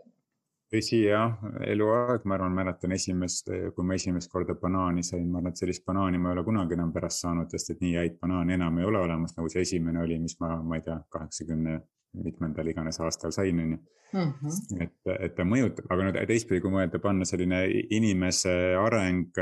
tõsi 0.72 1.02
jah, 1.04 1.36
eluaeg, 1.66 2.24
ma 2.26 2.36
arvan, 2.36 2.54
mäletan 2.56 2.92
esimest, 2.96 3.52
kui 3.74 3.86
ma 3.86 3.98
esimest 3.98 4.32
korda 4.32 4.56
banaani 4.60 5.04
sain, 5.06 5.28
ma 5.30 5.38
arvan, 5.40 5.54
et 5.54 5.62
sellist 5.62 5.84
banaani 5.86 6.18
ma 6.18 6.32
ei 6.32 6.38
ole 6.38 6.46
kunagi 6.48 6.74
enam 6.78 6.94
pärast 6.94 7.22
saanud, 7.22 7.52
sest 7.52 7.76
et 7.76 7.84
nii 7.84 7.98
häid 8.00 8.16
banaane 8.22 8.58
enam 8.58 8.80
ei 8.80 8.88
ole 8.88 9.04
olemas, 9.04 9.36
nagu 9.38 9.52
see 9.52 9.62
esimene 9.66 10.02
oli, 10.02 10.18
mis 10.22 10.40
ma, 10.42 10.56
ma 10.62 10.80
ei 10.80 10.88
tea, 10.88 10.98
kaheksakümne 11.14 11.78
mitmendal 12.24 12.66
iganes 12.70 13.00
aastal 13.00 13.34
sain, 13.34 13.60
on 13.60 13.76
ju. 13.76 13.78
Mhm. 14.14 14.82
et, 14.84 14.94
et 15.18 15.32
ta 15.36 15.44
mõjutab, 15.44 15.88
aga 15.90 16.04
no 16.06 16.12
teistpidi, 16.14 16.60
kui 16.62 16.70
mõelda, 16.72 17.00
panna 17.02 17.26
selline 17.28 17.64
inimese 17.96 18.52
areng 18.78 19.34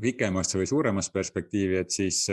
pikemasse 0.00 0.58
või 0.60 0.66
suuremasse 0.70 1.12
perspektiivi, 1.12 1.76
et 1.82 1.90
siis 1.90 2.26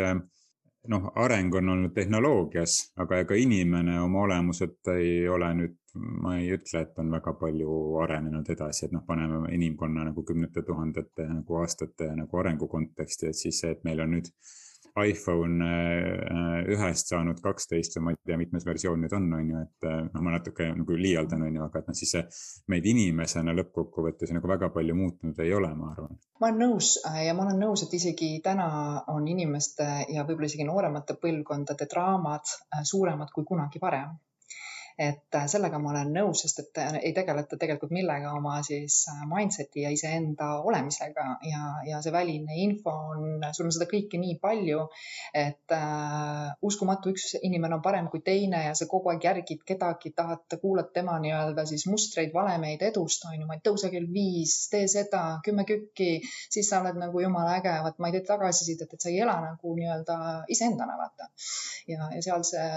noh, 0.88 1.12
areng 1.16 1.56
on 1.56 1.70
olnud 1.76 1.94
tehnoloogias, 1.96 2.94
aga 3.00 3.22
ega 3.24 3.38
inimene 3.40 4.00
oma 4.02 4.26
olemuselt 4.28 4.92
ei 4.96 5.28
ole 5.30 5.54
nüüd, 5.60 5.78
ma 6.24 6.38
ei 6.40 6.50
ütle, 6.56 6.82
et 6.84 7.00
on 7.00 7.12
väga 7.14 7.36
palju 7.40 7.78
arenenud 8.04 8.50
edasi, 8.50 8.86
et 8.88 8.96
noh, 8.96 9.06
paneme 9.08 9.54
inimkonna 9.54 10.08
nagu 10.10 10.26
kümnete 10.28 10.66
tuhandete 10.68 11.28
nagu 11.30 11.62
aastate 11.62 12.10
nagu 12.18 12.42
arengu 12.42 12.68
konteksti, 12.68 13.30
et 13.30 13.40
siis 13.40 13.62
see, 13.64 13.72
et 13.76 13.84
meil 13.88 14.04
on 14.04 14.16
nüüd 14.18 14.30
iPhone 15.02 15.66
äh, 15.66 16.74
ühest 16.74 17.10
saanud 17.10 17.40
kaksteist 17.42 17.98
või 17.98 18.06
ma 18.06 18.14
ei 18.14 18.20
tea, 18.30 18.38
mitmes 18.38 18.66
versioon 18.68 19.02
nüüd 19.02 19.16
on, 19.18 19.30
on 19.34 19.50
ju, 19.50 19.62
et 19.66 19.88
äh, 19.90 20.02
noh, 20.06 20.26
ma 20.26 20.36
natuke 20.36 20.68
nagu 20.70 20.98
liialdan, 21.00 21.46
on 21.48 21.58
ju, 21.58 21.64
aga 21.66 21.82
et 21.82 21.90
noh, 21.90 21.98
siis 21.98 22.14
see 22.14 22.24
meid 22.74 22.86
inimesena 22.90 23.56
lõppkokkuvõttes 23.58 24.34
nagu 24.36 24.52
väga 24.52 24.70
palju 24.76 24.98
muutunud 24.98 25.40
ei 25.42 25.54
ole, 25.58 25.72
ma 25.78 25.90
arvan. 25.96 26.20
ma 26.40 26.50
olen 26.52 26.62
nõus 26.66 26.94
äh, 27.10 27.24
ja 27.28 27.34
ma 27.38 27.48
olen 27.48 27.64
nõus, 27.66 27.88
et 27.88 27.96
isegi 27.98 28.36
täna 28.46 28.68
on 29.16 29.26
inimeste 29.28 29.90
ja 30.14 30.28
võib-olla 30.28 30.52
isegi 30.52 30.70
nooremate 30.70 31.18
põlvkondade 31.22 31.90
draamad 31.90 32.54
suuremad 32.86 33.34
kui 33.34 33.50
kunagi 33.50 33.82
varem 33.82 34.14
et 34.98 35.36
äh, 35.36 35.48
sellega 35.50 35.80
ma 35.82 35.92
olen 35.94 36.12
nõus, 36.14 36.44
sest 36.44 36.60
et 36.64 36.82
äh, 36.82 36.98
ei 37.10 37.14
tegeleta 37.16 37.58
tegelikult 37.60 37.94
millega 37.96 38.34
oma 38.38 38.60
siis 38.66 39.00
äh, 39.12 39.24
mindset'i 39.30 39.86
ja 39.86 39.92
iseenda 39.94 40.50
olemisega 40.62 41.26
ja, 41.50 41.64
ja 41.88 42.02
see 42.04 42.14
väline 42.14 42.58
info 42.64 42.94
on, 43.14 43.44
sul 43.56 43.68
on 43.70 43.76
seda 43.76 43.88
kõike 43.90 44.20
nii 44.22 44.38
palju, 44.42 44.86
et 45.34 45.76
äh, 45.76 46.54
uskumatu, 46.62 47.14
üks 47.14 47.34
inimene 47.42 47.80
on 47.80 47.84
parem 47.86 48.10
kui 48.12 48.22
teine 48.26 48.66
ja 48.68 48.76
sa 48.78 48.88
kogu 48.90 49.12
aeg 49.14 49.26
järgid 49.26 49.64
kedagi, 49.68 50.14
tahad 50.16 50.58
kuulata 50.62 50.94
tema 51.00 51.18
nii-öelda 51.24 51.66
siis 51.70 51.88
mustreid, 51.90 52.34
valemeid 52.36 52.84
edust, 52.86 53.26
on 53.30 53.38
ju, 53.40 53.48
ma 53.50 53.58
ei 53.58 53.64
tõuse 53.66 53.90
kell 53.94 54.08
viis, 54.14 54.56
tee 54.72 54.86
seda, 54.92 55.24
kümme 55.46 55.66
kükki, 55.68 56.22
siis 56.54 56.70
sa 56.70 56.84
oled 56.84 57.00
nagu 57.02 57.24
jumala 57.24 57.58
äge, 57.60 57.74
vot 57.86 58.00
ma 58.00 58.10
ei 58.10 58.18
tee 58.18 58.28
tagasisidet, 58.28 58.94
et 58.94 59.06
sa 59.06 59.12
ei 59.12 59.20
ela 59.26 59.40
nagu 59.42 59.76
nii-öelda 59.78 60.18
iseendana, 60.54 60.98
vaata. 61.00 61.30
ja, 61.90 62.10
ja 62.14 62.22
seal 62.26 62.46
see, 62.48 62.68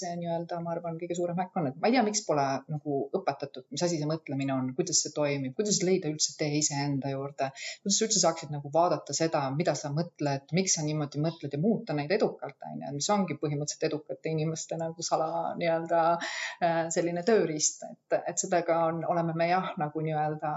see 0.00 0.14
nii-öelda, 0.22 0.62
ma 0.64 0.74
arvan, 0.74 0.98
kõige 1.00 1.16
suurem 1.18 1.38
häkk 1.38 1.57
et 1.66 1.76
ma 1.80 1.88
ei 1.88 1.96
tea, 1.96 2.04
miks 2.06 2.22
pole 2.26 2.44
nagu 2.70 2.98
õpetatud, 3.18 3.66
mis 3.74 3.82
asi 3.84 3.98
see 4.00 4.08
mõtlemine 4.08 4.54
on, 4.54 4.70
kuidas 4.78 5.02
see 5.04 5.12
toimib, 5.14 5.54
kuidas 5.58 5.80
leida 5.86 6.10
üldse 6.12 6.36
tee 6.38 6.58
iseenda 6.60 7.12
juurde, 7.12 7.50
kuidas 7.82 7.98
sa 7.98 8.06
üldse 8.06 8.22
saaksid 8.22 8.54
nagu 8.54 8.72
vaadata 8.74 9.16
seda, 9.16 9.42
mida 9.56 9.74
sa 9.78 9.92
mõtled, 9.94 10.48
miks 10.56 10.78
sa 10.78 10.86
niimoodi 10.86 11.22
mõtled 11.24 11.54
ja 11.56 11.62
muuta 11.62 11.96
neid 11.98 12.14
edukalt, 12.14 12.58
on 12.70 12.84
ju, 12.86 12.94
mis 12.98 13.10
ongi 13.14 13.38
põhimõtteliselt 13.42 13.88
edukate 13.90 14.34
inimeste 14.34 14.78
nagu 14.80 15.06
sala 15.06 15.54
nii-öelda 15.58 16.02
äh, 16.14 16.82
selline 16.94 17.24
tööriist, 17.26 17.86
et, 17.90 18.20
et 18.32 18.44
sellega 18.44 18.84
on, 18.90 19.02
oleme 19.08 19.36
me 19.38 19.50
jah, 19.50 19.72
nagu 19.80 20.04
nii-öelda 20.04 20.54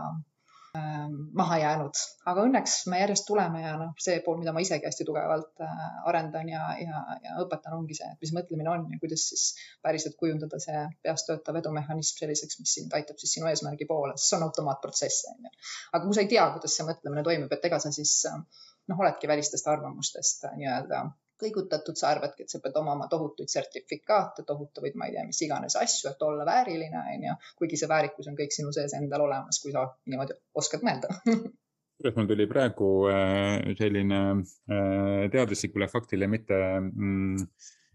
maha 1.36 1.58
jäänud, 1.60 2.00
aga 2.32 2.44
õnneks 2.48 2.76
me 2.92 3.02
järjest 3.02 3.26
tuleme 3.28 3.62
ja 3.64 3.74
noh, 3.80 3.92
see 4.00 4.20
pool, 4.24 4.38
mida 4.40 4.54
ma 4.56 4.62
isegi 4.64 4.88
hästi 4.88 5.08
tugevalt 5.08 5.64
äh, 5.66 5.82
arendan 6.08 6.48
ja, 6.52 6.62
ja, 6.80 7.02
ja 7.26 7.36
õpetan, 7.44 7.76
ongi 7.76 7.98
see, 7.98 8.08
et 8.14 8.24
mis 8.24 8.32
mõtlemine 8.38 8.72
on 8.72 8.86
ja 8.94 9.00
kuidas 9.02 9.26
siis 9.32 9.46
päriselt 9.84 10.16
kujundada 10.22 10.62
see 10.64 10.86
peas 11.04 11.26
töötav 11.28 11.60
edumehhanism 11.60 12.22
selliseks, 12.24 12.60
mis 12.64 12.76
sind 12.80 12.96
aitab 12.96 13.20
siis 13.20 13.36
sinu 13.36 13.50
eesmärgi 13.52 13.88
poole, 13.90 14.16
sest 14.16 14.32
see 14.32 14.40
on 14.40 14.48
automaatprotsess, 14.48 15.26
on 15.34 15.50
ju. 15.50 15.54
aga 15.92 16.04
kui 16.06 16.16
sa 16.18 16.24
ei 16.24 16.32
tea, 16.36 16.48
kuidas 16.56 16.78
see 16.78 16.88
mõtlemine 16.88 17.26
toimub, 17.28 17.58
et 17.58 17.68
ega 17.72 17.82
sa 17.84 17.92
siis 17.96 18.16
noh, 18.32 18.96
oledki 18.96 19.32
välistest 19.32 19.68
arvamustest 19.72 20.48
äh, 20.48 20.56
nii-öelda 20.62 21.04
kõigutatud, 21.42 21.98
sa 22.00 22.12
arvadki, 22.16 22.46
et 22.46 22.54
sa 22.54 22.62
pead 22.64 22.78
omama 22.82 23.08
tohutuid 23.12 23.52
sertifikaate, 23.52 24.46
tohutuid, 24.48 24.96
ma 25.00 25.10
ei 25.10 25.18
tea, 25.18 25.26
mis 25.28 25.42
iganes 25.46 25.78
asju, 25.80 26.12
et 26.12 26.28
olla 26.28 26.46
vääriline, 26.48 27.06
on 27.16 27.28
ju. 27.30 27.40
kuigi 27.62 27.80
see 27.82 27.90
väärikus 27.92 28.30
on 28.32 28.38
kõik 28.40 28.56
sinu 28.56 28.74
sees 28.76 28.94
endal 28.98 29.26
olemas, 29.28 29.60
kui 29.64 29.74
sa 29.76 29.88
niimoodi 30.06 30.38
oskad 30.62 30.86
mõelda 30.88 31.12
kusjuures 32.02 32.18
mul 32.18 32.28
tuli 32.28 32.48
praegu 32.50 32.88
äh, 33.12 33.76
selline 33.78 34.20
äh, 34.42 35.30
teaduslikule 35.32 35.88
faktile 35.88 36.28
mitte, 36.28 36.58
mm, 36.82 37.36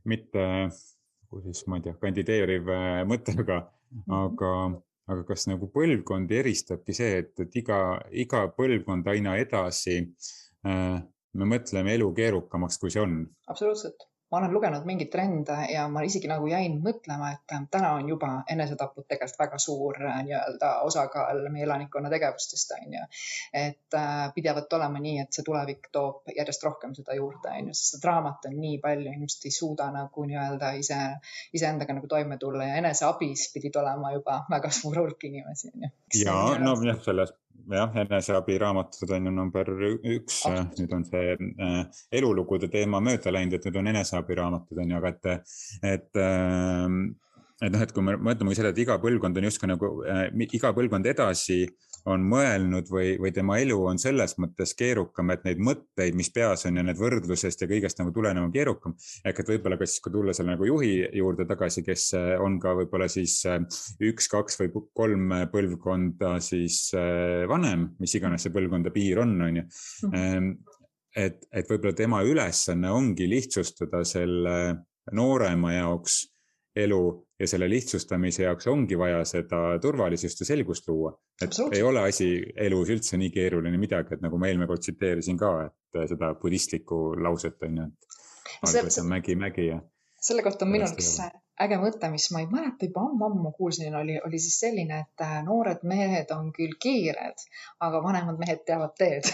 mitte 0.06 0.44
nagu 0.46 1.40
siis 1.42 1.64
ma 1.66 1.80
ei 1.80 1.86
tea, 1.86 1.96
kandideeriv 2.00 2.70
äh, 2.70 3.00
mõte, 3.08 3.34
aga, 3.42 3.58
aga, 4.20 4.52
aga 5.10 5.26
kas 5.26 5.48
nagu 5.50 5.68
põlvkondi 5.74 6.38
eristabki 6.38 6.94
see, 6.94 7.18
et, 7.24 7.34
et 7.42 7.58
iga, 7.58 7.80
iga 8.12 8.46
põlvkond 8.54 9.10
aina 9.10 9.36
edasi 9.42 9.98
me 11.38 11.48
mõtleme 11.56 11.94
elu 11.96 12.12
keerukamaks, 12.16 12.78
kui 12.82 12.92
see 12.94 13.02
on. 13.02 13.18
absoluutselt 13.52 14.08
ma 14.30 14.38
olen 14.38 14.52
lugenud 14.52 14.86
mingeid 14.86 15.10
trende 15.10 15.56
ja 15.70 15.84
ma 15.90 16.02
isegi 16.06 16.26
nagu 16.30 16.48
jäin 16.50 16.80
mõtlema, 16.82 17.30
et 17.36 17.54
äh, 17.54 17.62
täna 17.70 17.92
on 17.98 18.08
juba 18.10 18.30
enesetapud 18.50 19.06
tegelikult 19.06 19.38
väga 19.38 19.60
suur 19.62 20.00
äh, 20.02 20.18
nii-öelda 20.26 20.70
osakaal 20.86 21.44
meie 21.54 21.66
elanikkonna 21.66 22.10
tegevustest, 22.10 22.74
on 22.74 22.96
ju. 22.98 23.04
et 23.54 23.98
äh, 23.98 24.24
pidevalt 24.34 24.72
olema 24.78 25.02
nii, 25.02 25.20
et 25.22 25.38
see 25.38 25.46
tulevik 25.46 25.88
toob 25.94 26.34
järjest 26.34 26.66
rohkem 26.66 26.94
seda 26.98 27.14
juurde, 27.18 27.54
on 27.54 27.70
ju, 27.70 27.78
sest 27.78 27.94
seda 27.94 28.02
draamat 28.08 28.50
on 28.50 28.58
nii 28.64 28.80
palju, 28.82 29.14
inimesed 29.14 29.46
ei 29.46 29.56
suuda 29.60 29.88
nagu 29.94 30.26
nii-öelda 30.32 30.72
ise, 30.82 31.00
iseendaga 31.54 31.94
nagu 32.00 32.10
toime 32.10 32.40
tulla 32.42 32.66
ja 32.66 32.82
eneseabis 32.82 33.50
pidid 33.54 33.78
olema 33.78 34.10
juba 34.16 34.40
väga 34.50 34.74
suur 34.74 35.04
hulk 35.04 35.30
inimesi, 35.30 35.70
on 35.74 35.86
ju. 35.86 35.94
ja 36.24 36.40
no 36.66 36.74
jah, 36.82 36.98
selles 37.06 37.36
jah, 37.74 38.00
eneseabiraamatud 38.04 39.12
on 39.16 39.28
ju 39.28 39.34
number 39.34 39.70
üks, 40.16 40.40
nüüd 40.78 40.96
on 40.96 41.04
see 41.08 41.36
äh, 41.36 41.78
elulugude 42.14 42.70
teema 42.72 43.00
mööda 43.04 43.32
läinud, 43.34 43.58
et 43.58 43.68
nüüd 43.68 43.80
on 43.82 43.92
eneseabiraamatud 43.94 44.82
on 44.82 44.92
ju, 44.94 44.98
aga 45.00 45.14
et, 45.14 45.54
et 45.94 46.20
äh, 46.22 46.98
et 47.64 47.72
noh, 47.72 47.80
et 47.80 47.92
kui 47.96 48.04
me 48.04 48.18
mõtleme 48.20 48.52
selle, 48.56 48.74
et 48.74 48.82
iga 48.82 48.98
põlvkond 49.00 49.38
on 49.40 49.46
justkui 49.48 49.70
nagu 49.70 49.92
äh, 50.04 50.26
iga 50.58 50.74
põlvkond 50.76 51.08
edasi 51.08 51.62
on 52.10 52.24
mõelnud 52.30 52.90
või, 52.90 53.14
või 53.20 53.32
tema 53.34 53.58
elu 53.62 53.76
on 53.90 53.98
selles 54.00 54.36
mõttes 54.42 54.74
keerukam, 54.78 55.32
et 55.34 55.44
neid 55.46 55.60
mõtteid, 55.62 56.14
mis 56.18 56.30
peas 56.34 56.66
on 56.68 56.78
ja 56.78 56.84
need 56.86 57.00
võrdlusest 57.00 57.64
ja 57.64 57.68
kõigest 57.70 58.00
nagu 58.00 58.12
tulenema 58.14 58.50
keerukam. 58.54 58.94
ehk 59.24 59.42
et 59.42 59.50
võib-olla 59.54 59.78
ka 59.80 59.88
siis, 59.88 60.02
kui 60.04 60.14
tulla 60.14 60.34
selle 60.36 60.54
nagu 60.54 60.68
juhi 60.68 60.92
juurde 61.18 61.46
tagasi, 61.48 61.82
kes 61.86 62.06
äh, 62.18 62.32
on 62.42 62.60
ka 62.62 62.76
võib-olla 62.78 63.08
siis 63.12 63.38
äh, 63.50 63.58
üks, 64.06 64.30
kaks 64.32 64.60
või 64.62 64.72
kolm 64.94 65.34
põlvkonda 65.52 66.36
siis 66.44 66.80
äh, 66.94 67.44
vanem, 67.50 67.90
mis 68.02 68.14
iganes 68.18 68.46
see 68.46 68.54
põlvkonda 68.54 68.94
piir 68.94 69.22
on, 69.24 69.36
on 69.48 69.62
ju. 69.62 69.66
Mhm. 70.06 70.16
Ehm, 70.22 70.50
et, 71.16 71.42
et 71.50 71.70
võib-olla 71.70 71.96
tema 71.96 72.22
ülesanne 72.26 72.90
ongi 72.92 73.26
lihtsustada 73.30 74.04
selle 74.06 74.56
noorema 75.16 75.72
jaoks 75.76 76.22
elu 76.76 77.00
ja 77.40 77.48
selle 77.48 77.68
lihtsustamise 77.70 78.44
jaoks 78.44 78.68
ongi 78.72 78.98
vaja 78.98 79.22
seda 79.28 79.60
turvalisust 79.82 80.40
ja 80.40 80.48
selgust 80.48 80.88
luua. 80.88 81.12
et 81.42 81.58
ei 81.72 81.82
ole 81.82 82.04
asi 82.08 82.30
elus 82.56 82.92
üldse 82.94 83.18
nii 83.20 83.30
keeruline 83.34 83.78
midagi, 83.80 84.16
et 84.16 84.24
nagu 84.24 84.38
ma 84.38 84.48
eelmine 84.50 84.68
kord 84.70 84.84
tsiteerisin 84.84 85.38
ka, 85.40 85.52
et 85.66 86.08
seda 86.12 86.34
budistlikku 86.40 87.00
lauset 87.22 87.62
on 87.68 87.82
ju, 87.82 87.90
et 87.90 88.72
algus 88.72 88.98
on 89.02 89.12
mägi, 89.12 89.36
mägi 89.36 89.68
ja. 89.70 89.80
Selle 90.20 90.42
kohta 90.42 90.64
on 90.64 90.72
minul 90.72 90.94
üks 90.94 91.16
äge 91.64 91.78
mõte, 91.80 92.08
mis 92.12 92.26
ma 92.34 92.42
ei 92.42 92.48
mäleta, 92.50 92.86
juba 92.88 93.02
ammu-ammu 93.06 93.52
kuulsin, 93.56 93.94
oli, 93.96 94.18
oli 94.26 94.40
siis 94.40 94.58
selline, 94.60 95.00
et 95.06 95.24
äh, 95.24 95.36
noored 95.44 95.84
mehed 95.88 96.32
on 96.36 96.50
küll 96.56 96.76
kiired, 96.80 97.44
aga 97.86 98.02
vanemad 98.04 98.40
mehed 98.40 98.64
teavad 98.68 98.92
teed 98.98 99.28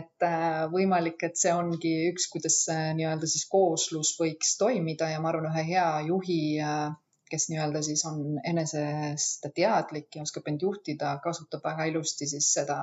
et 0.00 0.26
äh, 0.26 0.64
võimalik, 0.72 1.22
et 1.26 1.38
see 1.40 1.54
ongi 1.54 1.94
üks, 2.12 2.28
kuidas 2.32 2.60
nii-öelda 2.70 3.30
siis 3.30 3.48
kooslus 3.50 4.14
võiks 4.20 4.54
toimida 4.60 5.10
ja 5.10 5.22
ma 5.22 5.32
arvan, 5.32 5.50
ühe 5.50 5.64
hea 5.72 5.88
juhi 6.10 6.38
äh, 6.62 6.92
kes 7.30 7.48
nii-öelda 7.50 7.82
siis 7.82 8.04
on 8.06 8.38
enesest 8.46 9.48
teadlik 9.56 10.14
ja 10.14 10.22
oskab 10.22 10.46
end 10.52 10.62
juhtida, 10.62 11.16
kasutab 11.24 11.64
väga 11.66 11.88
ilusti 11.90 12.28
siis 12.30 12.52
seda 12.60 12.78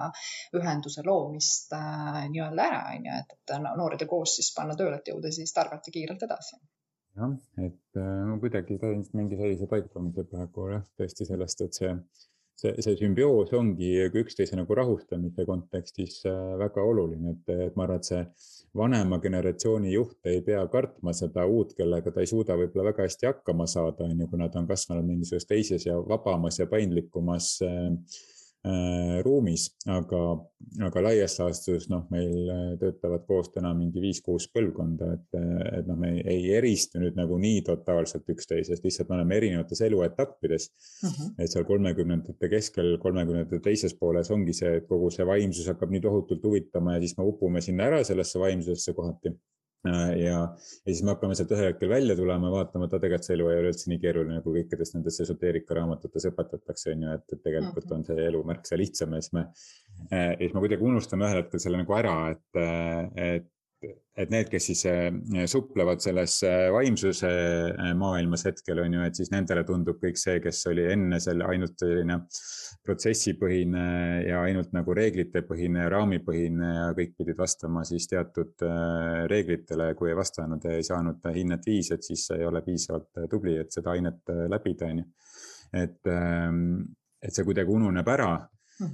ühenduse 0.60 1.06
loomist 1.08 1.72
nii-öelda 1.72 2.68
ära, 2.68 2.84
on 2.98 3.08
ju, 3.08 3.22
et, 3.24 3.38
et 3.38 3.58
noored 3.70 4.04
ja 4.04 4.12
koos 4.12 4.36
siis 4.42 4.52
panna 4.58 4.76
tööle, 4.76 5.00
et 5.00 5.14
jõuda 5.14 5.32
siis 5.32 5.56
targalt 5.56 5.88
ja 5.88 5.96
kiirelt 5.96 6.28
edasi 6.28 6.60
jah, 7.18 7.38
et 7.60 8.00
äh, 8.00 8.26
ma 8.30 8.40
kuidagi 8.42 8.78
sain 8.82 9.06
mingi 9.18 9.40
sellise 9.40 9.70
taipamisel 9.72 10.28
praegu 10.32 10.68
jah, 10.72 10.84
tõesti 11.00 11.28
sellest, 11.28 11.64
et 11.66 11.78
see, 11.80 11.92
see, 12.62 12.74
see 12.86 12.96
sümbioos 13.02 13.54
ongi 13.58 13.92
üksteise 14.24 14.60
nagu 14.60 14.78
rahustamise 14.78 15.46
kontekstis 15.48 16.22
äh, 16.30 16.56
väga 16.62 16.86
oluline, 16.88 17.36
et, 17.36 17.54
et 17.68 17.78
ma 17.80 17.88
arvan, 17.88 18.02
et 18.02 18.12
see 18.12 18.24
vanema 18.78 19.20
generatsiooni 19.24 19.94
juht 19.94 20.32
ei 20.32 20.42
pea 20.46 20.64
kartma 20.72 21.14
seda 21.18 21.46
uut, 21.46 21.76
kellega 21.78 22.14
ta 22.16 22.24
ei 22.24 22.32
suuda 22.32 22.56
võib-olla 22.60 22.92
väga 22.92 23.08
hästi 23.08 23.32
hakkama 23.32 23.68
saada, 23.68 24.08
on 24.08 24.24
ju, 24.24 24.32
kuna 24.32 24.50
ta 24.50 24.64
on 24.64 24.70
kasvanud 24.72 25.08
mingisuguses 25.08 25.50
teises 25.50 25.88
ja 25.90 26.00
vabamas 26.00 26.62
ja 26.62 26.70
paindlikumas 26.72 27.58
äh, 27.68 27.90
Äh, 27.92 28.31
ruumis, 29.26 29.64
aga, 29.90 30.20
aga 30.86 31.02
laias 31.02 31.38
laastus 31.40 31.88
noh, 31.90 32.04
meil 32.14 32.50
äh, 32.54 32.66
töötavad 32.82 33.24
koos 33.26 33.50
täna 33.56 33.72
mingi 33.74 34.04
viis-kuus 34.04 34.46
põlvkonda, 34.54 35.08
et, 35.16 35.40
et 35.80 35.90
noh, 35.90 35.98
me 35.98 36.12
ei 36.20 36.52
eristu 36.58 37.02
nüüd 37.02 37.18
nagu 37.18 37.40
nii 37.42 37.64
totaalselt 37.66 38.30
üksteisest, 38.30 38.86
lihtsalt 38.86 39.10
me 39.10 39.18
oleme 39.18 39.40
erinevates 39.40 39.82
eluetappides 39.88 40.70
uh. 40.70 41.08
Mhm. 41.10 41.16
-huh. 41.16 41.32
et 41.44 41.56
seal 41.56 41.66
kolmekümnendate 41.66 42.52
keskel, 42.54 42.98
kolmekümnendate 43.02 43.64
teises 43.66 43.98
pooles 43.98 44.30
ongi 44.32 44.54
see, 44.54 44.76
et 44.82 44.90
kogu 44.90 45.10
see 45.10 45.26
vaimsus 45.26 45.72
hakkab 45.74 45.90
nii 45.90 46.06
tohutult 46.06 46.44
huvitama 46.44 46.98
ja 46.98 47.06
siis 47.06 47.18
me 47.18 47.26
upume 47.26 47.62
sinna 47.62 47.90
ära 47.90 48.04
sellesse 48.06 48.40
vaimsusesse 48.40 48.94
kohati 48.94 49.34
Äh, 49.34 49.61
ja, 49.88 50.40
ja 50.86 50.94
siis 50.94 51.02
me 51.06 51.14
hakkame 51.16 51.38
sealt 51.38 51.54
ühel 51.56 51.72
hetkel 51.72 51.90
välja 51.92 52.16
tulema, 52.18 52.52
vaatama, 52.54 52.88
et 52.88 52.96
tegelikult 52.96 53.28
see 53.28 53.38
elu 53.38 53.48
ei 53.52 53.62
ole 53.62 53.72
üldse 53.74 53.92
nii 53.92 54.02
keeruline, 54.04 54.40
nagu 54.40 54.56
kõikides 54.58 54.94
nendes 54.96 55.22
esoteerika 55.26 55.78
raamatutes 55.80 56.28
õpetatakse, 56.32 56.94
on 56.96 57.08
ju, 57.08 57.16
et, 57.20 57.26
et 57.32 57.44
tegelikult 57.48 57.88
mhm. 57.88 57.98
on 57.98 58.06
see 58.10 58.28
elu 58.28 58.44
märksa 58.52 58.80
lihtsam 58.80 59.18
ja 59.18 59.24
siis 59.24 59.34
me. 59.38 59.48
Äh, 60.10 60.30
ja 60.34 60.44
siis 60.44 60.54
me 60.58 60.64
kuidagi 60.66 60.88
unustame 60.92 61.28
ühel 61.28 61.44
hetkel 61.44 61.64
selle 61.64 61.82
nagu 61.82 61.98
ära, 61.98 62.16
et, 62.36 62.62
et 63.22 63.50
et 63.82 64.30
need, 64.30 64.50
kes 64.52 64.68
siis 64.70 64.82
äh, 64.90 65.10
suplevad 65.50 66.02
selles 66.04 66.38
äh, 66.46 66.68
vaimsuse 66.74 67.30
äh, 67.30 67.92
maailmas 67.98 68.46
hetkel 68.46 68.82
on 68.84 68.98
ju, 68.98 69.06
et 69.08 69.18
siis 69.18 69.32
nendele 69.34 69.64
tundub 69.68 69.98
kõik 70.02 70.20
see, 70.20 70.38
kes 70.44 70.60
oli 70.70 70.86
enne 70.92 71.20
selle 71.24 71.48
ainult 71.50 71.80
selline 71.82 72.20
protsessipõhine 72.86 73.86
ja 74.28 74.42
ainult 74.46 74.72
nagu 74.76 74.94
reeglitepõhine, 74.98 75.88
raamipõhine 75.94 76.70
ja 76.70 76.88
kõik 76.98 77.16
pidid 77.20 77.38
vastama 77.40 77.84
siis 77.88 78.08
teatud 78.10 78.66
reeglitele. 79.32 79.92
kui 79.98 80.10
ei 80.10 80.18
vastanud 80.18 80.64
ja 80.66 80.78
ei 80.78 80.86
saanud 80.86 81.28
hinnet 81.36 81.66
viis, 81.68 81.92
et 81.94 82.04
siis 82.04 82.26
ei 82.38 82.46
ole 82.46 82.64
piisavalt 82.66 83.28
tubli, 83.30 83.58
et 83.62 83.72
seda 83.74 83.94
ainet 83.94 84.34
läbida, 84.50 84.90
on 84.90 85.04
ju. 85.04 85.06
et, 85.74 86.02
ähm, 86.10 86.64
et 87.22 87.34
see 87.34 87.46
kuidagi 87.46 87.70
ununeb 87.72 88.10
ära. 88.10 88.34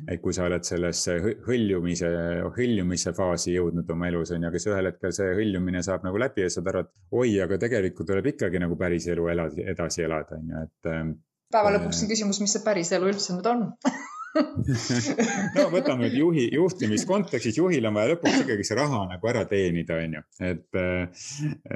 Et 0.08 0.22
kui 0.24 0.36
sa 0.36 0.48
oled 0.48 0.65
sellesse 0.67 1.17
hõljumise, 1.46 2.10
hõljumise 2.58 3.13
faasi 3.17 3.56
jõudnud 3.56 3.89
oma 3.94 4.10
elus 4.12 4.34
on 4.36 4.44
ju, 4.44 4.50
aga 4.50 4.62
siis 4.62 4.74
ühel 4.74 4.91
hetkel 4.91 5.15
see 5.15 5.29
hõljumine 5.39 5.84
saab 5.86 6.06
nagu 6.08 6.20
läbi 6.22 6.46
ja 6.46 6.51
saad 6.53 6.70
aru, 6.74 6.84
et 6.86 7.22
oi, 7.22 7.32
aga 7.44 7.60
tegelikult 7.62 8.12
tuleb 8.12 8.34
ikkagi 8.34 8.62
nagu 8.63 8.77
päris 8.79 9.08
elu 9.13 9.32
elada, 9.34 9.70
edasi 9.75 10.06
elada, 10.08 10.41
on 10.41 10.53
ju, 10.53 10.67
et. 10.67 10.91
Ähm, 10.91 11.15
päeva 11.53 11.72
lõpuks 11.77 12.03
on 12.03 12.12
küsimus, 12.12 12.41
mis 12.44 12.58
see 12.58 12.65
päris 12.65 12.91
elu 12.98 13.12
üldse 13.13 13.36
nüüd 13.36 13.51
on 13.53 13.67
no 15.58 15.67
võtame 15.74 16.08
nüüd 16.08 16.17
juhi, 16.20 16.46
juhtimiskontekstis, 16.56 17.60
juhil 17.60 17.89
on 17.89 17.98
vaja 17.98 18.13
lõpuks 18.13 18.41
ikkagi 18.44 18.67
see 18.67 18.77
raha 18.79 19.03
nagu 19.12 19.32
ära 19.32 19.44
teenida, 19.50 20.00
on 20.03 20.17
ju. 20.17 20.24
et, 20.51 20.79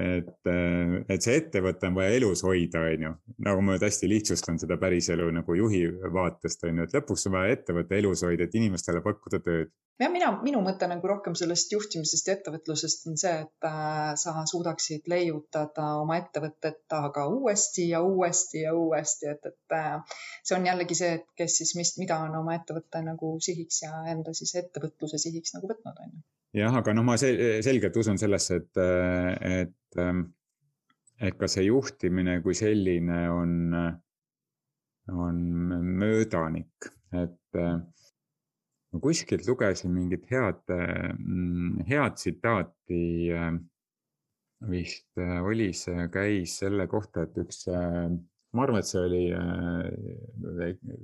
et, 0.06 0.52
et 1.16 1.28
see 1.28 1.38
ettevõte 1.42 1.90
on 1.90 2.00
vaja 2.00 2.16
elus 2.18 2.46
hoida, 2.48 2.86
on 2.94 3.08
ju. 3.08 3.14
nagu 3.48 3.66
ma 3.66 3.76
nüüd 3.76 3.86
hästi 3.88 4.10
lihtsustan 4.12 4.60
seda 4.62 4.80
päriselu 4.82 5.30
nagu 5.42 5.58
juhi 5.58 5.86
vaatest, 6.18 6.68
on 6.70 6.82
ju, 6.82 6.90
et 6.90 6.98
lõpuks 7.00 7.30
on 7.30 7.38
vaja 7.38 7.58
ettevõtte 7.58 8.02
elus 8.02 8.26
hoida, 8.28 8.48
et 8.48 8.60
inimestele 8.62 9.04
pakkuda 9.06 9.42
tööd 9.46 9.72
jah, 10.02 10.10
mina, 10.12 10.32
minu 10.44 10.62
mõte 10.66 10.88
nagu 10.90 11.10
rohkem 11.10 11.36
sellest 11.38 11.72
juhtimisest 11.74 12.30
ja 12.30 12.36
ettevõtlusest 12.38 13.08
on 13.10 13.18
see, 13.22 13.34
et 13.46 13.68
äh, 13.68 14.14
sa 14.20 14.34
suudaksid 14.50 15.10
leiutada 15.12 15.92
oma 16.02 16.18
ettevõtet 16.22 16.96
aga 16.98 17.28
uuesti 17.30 17.90
ja 17.92 18.02
uuesti 18.06 18.64
ja 18.66 18.74
uuesti, 18.78 19.30
et, 19.34 19.52
et 19.52 19.78
äh, 19.78 20.18
see 20.44 20.58
on 20.58 20.68
jällegi 20.70 20.98
see, 20.98 21.12
et 21.20 21.28
kes 21.38 21.60
siis, 21.62 21.76
mis, 21.78 21.94
mida 22.02 22.18
on 22.26 22.36
oma 22.42 22.51
ettevõte 22.58 23.02
nagu 23.06 23.34
sihiks 23.44 23.82
ja 23.86 24.04
enda 24.12 24.34
siis 24.38 24.54
ettevõtluse 24.62 25.20
sihiks 25.22 25.56
nagu 25.56 25.72
võtnud, 25.72 26.04
on 26.06 26.14
ju. 26.14 26.22
jah, 26.62 26.78
aga 26.82 26.96
noh, 26.98 27.08
ma 27.08 27.18
selgelt 27.20 27.98
usun 27.98 28.20
sellesse, 28.22 28.62
et, 28.62 28.82
et, 29.62 30.00
ähm, 30.02 30.26
et 31.22 31.38
ka 31.40 31.50
see 31.52 31.68
juhtimine 31.70 32.40
kui 32.46 32.58
selline 32.58 33.24
on, 33.32 33.56
on 35.12 35.42
möödanik, 36.02 36.92
et 37.14 37.60
äh, 37.60 37.80
ma 38.92 39.00
kuskilt 39.04 39.48
lugesin 39.48 39.94
mingit 39.96 40.28
head, 40.32 40.64
mm, 40.72 41.84
head 41.88 42.18
tsitaati. 42.20 43.04
Äh, 43.36 43.54
vist 44.70 45.18
äh, 45.18 45.40
oli 45.42 45.72
see, 45.74 46.06
käis 46.14 46.60
selle 46.62 46.86
kohta, 46.88 47.26
et 47.26 47.38
üks, 47.42 47.64
ma 48.54 48.66
arvan, 48.66 48.82
et 48.82 48.90
see 48.90 49.00
oli 49.00 49.24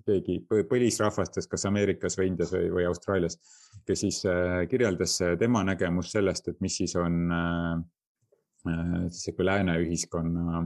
keegi 0.06 0.40
põlisrahvastest, 0.50 1.50
kas 1.52 1.68
Ameerikas 1.70 2.18
või 2.20 2.32
Indias 2.34 2.52
või, 2.56 2.72
või 2.76 2.88
Austraalias, 2.90 3.38
kes 3.88 4.04
siis 4.04 4.22
kirjeldas 4.72 5.20
tema 5.40 5.64
nägemust 5.68 6.18
sellest, 6.18 6.52
et 6.52 6.60
mis 6.64 6.76
siis 6.82 6.96
on 7.00 7.30
siis 9.08 9.24
sihuke 9.24 9.46
lääne 9.48 9.78
ühiskonna 9.80 10.66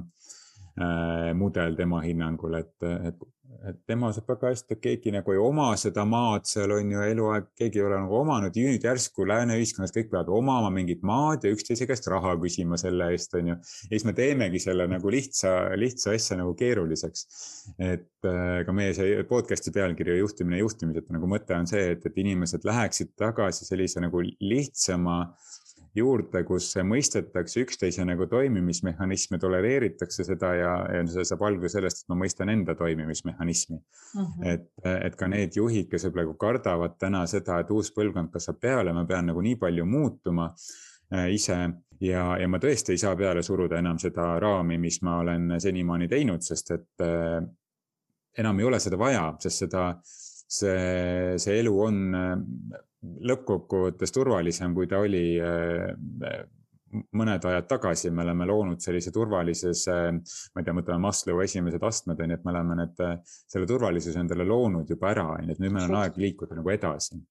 mudel 1.35 1.75
tema 1.75 1.99
hinnangul, 2.05 2.53
et, 2.61 2.75
et 2.81 3.23
et 3.69 3.77
tema 3.87 4.09
saab 4.13 4.29
väga 4.31 4.51
hästi, 4.51 4.77
keegi 4.81 5.11
nagu 5.13 5.33
ei 5.33 5.39
oma 5.41 5.67
seda 5.77 6.03
maad 6.07 6.47
seal 6.49 6.73
on 6.73 6.91
ju 6.93 7.03
eluaeg, 7.05 7.49
keegi 7.59 7.81
ei 7.81 7.85
ole 7.85 7.99
nagu 8.01 8.17
omanud 8.21 8.55
ja 8.57 8.71
nüüd 8.71 8.85
järsku 8.87 9.25
lääne 9.29 9.57
ühiskonnas 9.59 9.93
kõik 9.93 10.09
peavad 10.11 10.31
omama 10.33 10.71
mingit 10.73 11.03
maad 11.05 11.45
ja 11.45 11.51
üksteise 11.53 11.85
käest 11.89 12.09
raha 12.11 12.33
küsima 12.41 12.79
selle 12.81 13.11
eest 13.13 13.37
on 13.37 13.51
ju. 13.53 13.57
ja 13.59 13.91
siis 13.91 14.07
me 14.07 14.15
teemegi 14.17 14.61
selle 14.63 14.87
nagu 14.89 15.13
lihtsa, 15.13 15.53
lihtsa 15.77 16.15
asja 16.17 16.39
nagu 16.41 16.55
keeruliseks. 16.57 17.25
et 17.77 18.29
äh, 18.29 18.63
ka 18.65 18.75
meie 18.75 18.95
see 18.97 19.21
podcast'i 19.29 19.73
pealkiri 19.75 20.17
juhtimine 20.19 20.61
juhtimiseta 20.63 21.13
nagu 21.17 21.29
mõte 21.29 21.57
on 21.57 21.69
see, 21.69 21.91
et, 21.93 22.05
et 22.05 22.21
inimesed 22.25 22.65
läheksid 22.65 23.13
tagasi 23.19 23.67
sellise 23.67 24.01
nagu 24.01 24.25
lihtsama 24.25 25.21
äh, 25.27 25.51
juurde, 25.95 26.43
kus 26.47 26.69
mõistetakse 26.87 27.65
üksteise 27.65 28.05
nagu 28.07 28.27
toimimismehhanisme, 28.31 29.39
tolereeritakse 29.41 30.23
seda 30.27 30.53
ja, 30.55 30.71
ja 30.95 31.01
see 31.11 31.25
saab 31.27 31.43
alguse 31.49 31.73
sellest, 31.75 32.03
et 32.03 32.11
ma 32.13 32.17
mõistan 32.23 32.51
enda 32.53 32.75
toimimismehhanismi 32.79 33.77
mm. 33.77 34.21
-hmm. 34.21 34.47
et, 34.53 34.69
et 35.07 35.15
ka 35.19 35.27
need 35.27 35.57
juhid, 35.59 35.89
kes 35.91 36.07
nagu 36.15 36.35
kardavad 36.39 36.95
täna 36.99 37.25
seda, 37.27 37.59
et 37.59 37.71
uus 37.71 37.91
põlvkond 37.95 38.31
kasvab 38.31 38.61
peale, 38.61 38.93
ma 38.93 39.05
pean 39.05 39.31
nagu 39.31 39.41
nii 39.41 39.57
palju 39.59 39.85
muutuma 39.85 40.51
äh, 41.13 41.31
ise 41.35 41.57
ja, 42.01 42.25
ja 42.39 42.47
ma 42.47 42.59
tõesti 42.59 42.95
ei 42.95 43.01
saa 43.01 43.15
peale 43.15 43.43
suruda 43.43 43.79
enam 43.79 43.99
seda 43.99 44.37
raami, 44.39 44.77
mis 44.77 45.01
ma 45.01 45.17
olen 45.25 45.57
senimaani 45.59 46.07
teinud, 46.07 46.41
sest 46.41 46.71
et 46.71 47.03
äh, 47.03 47.41
enam 48.37 48.59
ei 48.59 48.65
ole 48.65 48.79
seda 48.79 48.97
vaja, 48.97 49.25
sest 49.43 49.65
seda, 49.65 49.89
see, 50.03 51.35
see 51.37 51.59
elu 51.59 51.75
on 51.83 51.99
lõppkokkuvõttes 53.01 54.13
turvalisem, 54.13 54.75
kui 54.77 54.89
ta 54.89 54.99
oli 55.01 55.25
äh, 55.41 56.41
mõned 57.17 57.45
ajad 57.47 57.67
tagasi, 57.69 58.11
me 58.11 58.25
oleme 58.25 58.45
loonud 58.49 58.83
sellise 58.83 59.13
turvalises, 59.15 59.85
ma 59.87 60.61
ei 60.61 60.65
tea, 60.67 60.75
mõtleme 60.75 60.99
Maslow 61.05 61.39
esimesed 61.43 61.83
astmed 61.87 62.19
on 62.19 62.33
ju, 62.33 62.37
et 62.39 62.47
me 62.47 62.51
oleme 62.51 62.79
need, 62.81 63.03
selle 63.23 63.69
turvalisuse 63.69 64.19
endale 64.19 64.45
loonud 64.47 64.89
juba 64.91 65.13
ära, 65.13 65.27
on 65.37 65.47
ju, 65.47 65.55
et 65.55 65.63
nüüd 65.63 65.75
meil 65.77 65.87
on 65.87 66.01
aeg 66.01 66.19
liikuda 66.19 66.57
nagu 66.59 66.73
edasi 66.73 67.21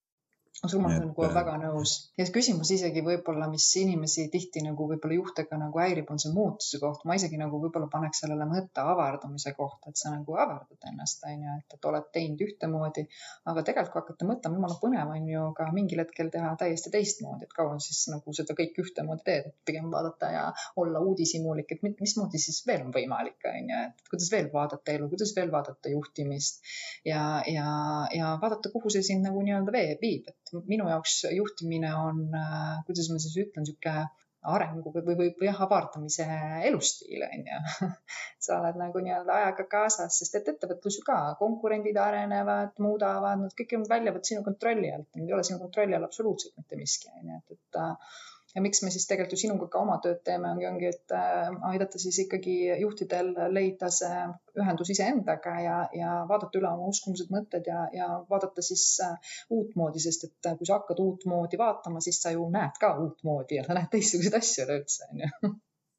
ma 0.60 0.90
olen 0.90 1.06
nagu 1.08 1.26
väga 1.32 1.54
nõus? 1.62 1.92
Ja 2.20 2.26
küsimus 2.34 2.68
isegi 2.74 3.00
võib-olla, 3.04 3.46
mis 3.48 3.64
inimesi 3.80 4.26
tihti 4.32 4.60
nagu 4.64 4.84
võib-olla 4.90 5.16
juhtega 5.16 5.56
nagu 5.56 5.80
häirib, 5.80 6.10
on 6.12 6.20
see 6.20 6.32
muutuse 6.34 6.80
koht. 6.82 7.06
ma 7.08 7.16
isegi 7.16 7.38
nagu 7.40 7.60
võib-olla 7.62 7.88
paneks 7.92 8.20
sellele 8.24 8.44
mõtte 8.50 8.84
avardumise 8.84 9.54
kohta, 9.56 9.88
et 9.90 10.00
sa 10.00 10.12
nagu 10.12 10.36
avardad 10.36 10.88
ennast, 10.90 11.24
on 11.24 11.46
ju, 11.46 11.54
et, 11.62 11.76
et 11.78 11.88
oled 11.90 12.10
teinud 12.12 12.44
ühtemoodi, 12.44 13.06
aga 13.52 13.64
tegelikult 13.66 13.94
kui 13.94 14.02
hakata 14.02 14.28
mõtlema, 14.28 14.58
jumala 14.60 14.76
põnev 14.82 15.14
on 15.14 15.30
ju 15.32 15.46
ka 15.56 15.70
mingil 15.76 16.04
hetkel 16.04 16.28
teha 16.34 16.52
täiesti 16.60 16.92
teistmoodi, 16.92 17.48
et 17.48 17.56
kaua 17.56 17.78
siis 17.80 18.02
nagu 18.12 18.36
seda 18.36 18.56
kõike 18.58 18.84
ühtemoodi 18.84 19.26
teed, 19.30 19.48
et 19.48 19.56
pigem 19.70 19.88
vaadata 19.94 20.30
ja 20.34 20.44
olla 20.82 21.00
uudishimulik, 21.00 21.72
et 21.72 22.02
mismoodi 22.04 22.42
siis 22.42 22.60
veel 22.68 22.84
on 22.84 22.92
võimalik, 22.94 23.40
on 23.48 23.72
ju, 23.72 23.80
et 23.88 24.12
kuidas 24.12 24.28
veel 24.36 24.52
vaadata 24.52 24.92
elu, 24.92 25.08
kuidas 25.14 25.32
veel 25.40 25.50
vaadata 25.56 25.94
juhtimist? 25.96 26.60
Ja, 27.08 27.24
ja, 27.48 27.66
ja 28.12 28.36
vaadata, 28.42 28.68
kuhu 28.76 28.92
see 28.92 29.02
sind 29.08 29.24
nagu 29.24 29.40
nii-öelda 29.46 29.72
viib, 30.04 30.28
et 30.28 30.39
minu 30.68 30.88
jaoks 30.90 31.22
juhtimine 31.36 31.92
on, 31.96 32.26
äh, 32.36 32.80
kuidas 32.86 33.10
ma 33.12 33.20
siis 33.22 33.36
ütlen, 33.44 33.66
niisugune 33.66 34.08
arengu 34.50 34.88
või, 34.94 35.02
või, 35.04 35.28
või 35.36 35.48
jah, 35.48 35.58
avardamise 35.66 36.24
elustiil 36.68 37.24
on 37.26 37.48
ju. 37.50 37.88
Sa 38.44 38.56
oled 38.56 38.78
nagu 38.80 39.02
nii-öelda 39.04 39.36
ajaga 39.36 39.66
kaasas, 39.74 40.16
sest 40.22 40.38
et 40.38 40.48
ettevõtlus 40.54 40.96
ju 41.00 41.04
ka, 41.04 41.18
konkurendid 41.40 41.98
arenevad, 42.00 42.72
muudavad, 42.80 43.44
nad 43.44 43.56
kõik 43.58 43.76
väljavad 43.90 44.24
sinu 44.24 44.44
kontrolli 44.46 44.92
alt, 44.94 45.10
ei 45.20 45.32
ole 45.36 45.44
sinu 45.46 45.60
kontrolli 45.60 45.96
all 45.96 46.08
absoluutselt 46.08 46.56
mitte 46.56 46.80
miski 46.80 47.12
on 47.12 47.34
ju, 47.34 47.40
et, 47.42 47.58
et 47.58 47.80
äh, 47.84 48.16
ja 48.54 48.62
miks 48.62 48.82
me 48.82 48.90
siis 48.90 49.06
tegelikult 49.08 49.36
ju 49.36 49.40
sinuga 49.44 49.68
ka 49.70 49.80
oma 49.84 49.96
tööd 50.02 50.20
teeme, 50.26 50.50
ongi, 50.50 50.66
ongi, 50.68 50.90
et 50.90 51.14
äh, 51.14 51.50
aidata 51.70 52.00
siis 52.02 52.18
ikkagi 52.24 52.56
juhtidel 52.82 53.32
leida 53.54 53.90
see 53.94 54.22
ühendus 54.58 54.90
iseendaga 54.94 55.54
ja, 55.62 55.76
ja 55.96 56.12
vaadata 56.28 56.58
üle 56.58 56.70
oma 56.72 56.90
uskumused, 56.90 57.30
mõtted 57.34 57.70
ja, 57.70 57.84
ja 57.94 58.08
vaadata 58.30 58.64
siis 58.64 58.84
äh, 59.06 59.34
uutmoodi, 59.54 60.02
sest 60.02 60.26
et 60.26 60.50
äh, 60.50 60.56
kui 60.58 60.68
sa 60.68 60.80
hakkad 60.80 61.02
uutmoodi 61.02 61.60
vaatama, 61.60 62.02
siis 62.04 62.18
sa 62.22 62.34
ju 62.34 62.48
näed 62.52 62.80
ka 62.80 62.94
uutmoodi 63.04 63.60
ja 63.60 63.66
sa 63.66 63.76
näed 63.78 63.90
teistsuguseid 63.92 64.38
asju 64.40 64.66
üleüldse, 64.66 65.10
onju. 65.12 65.52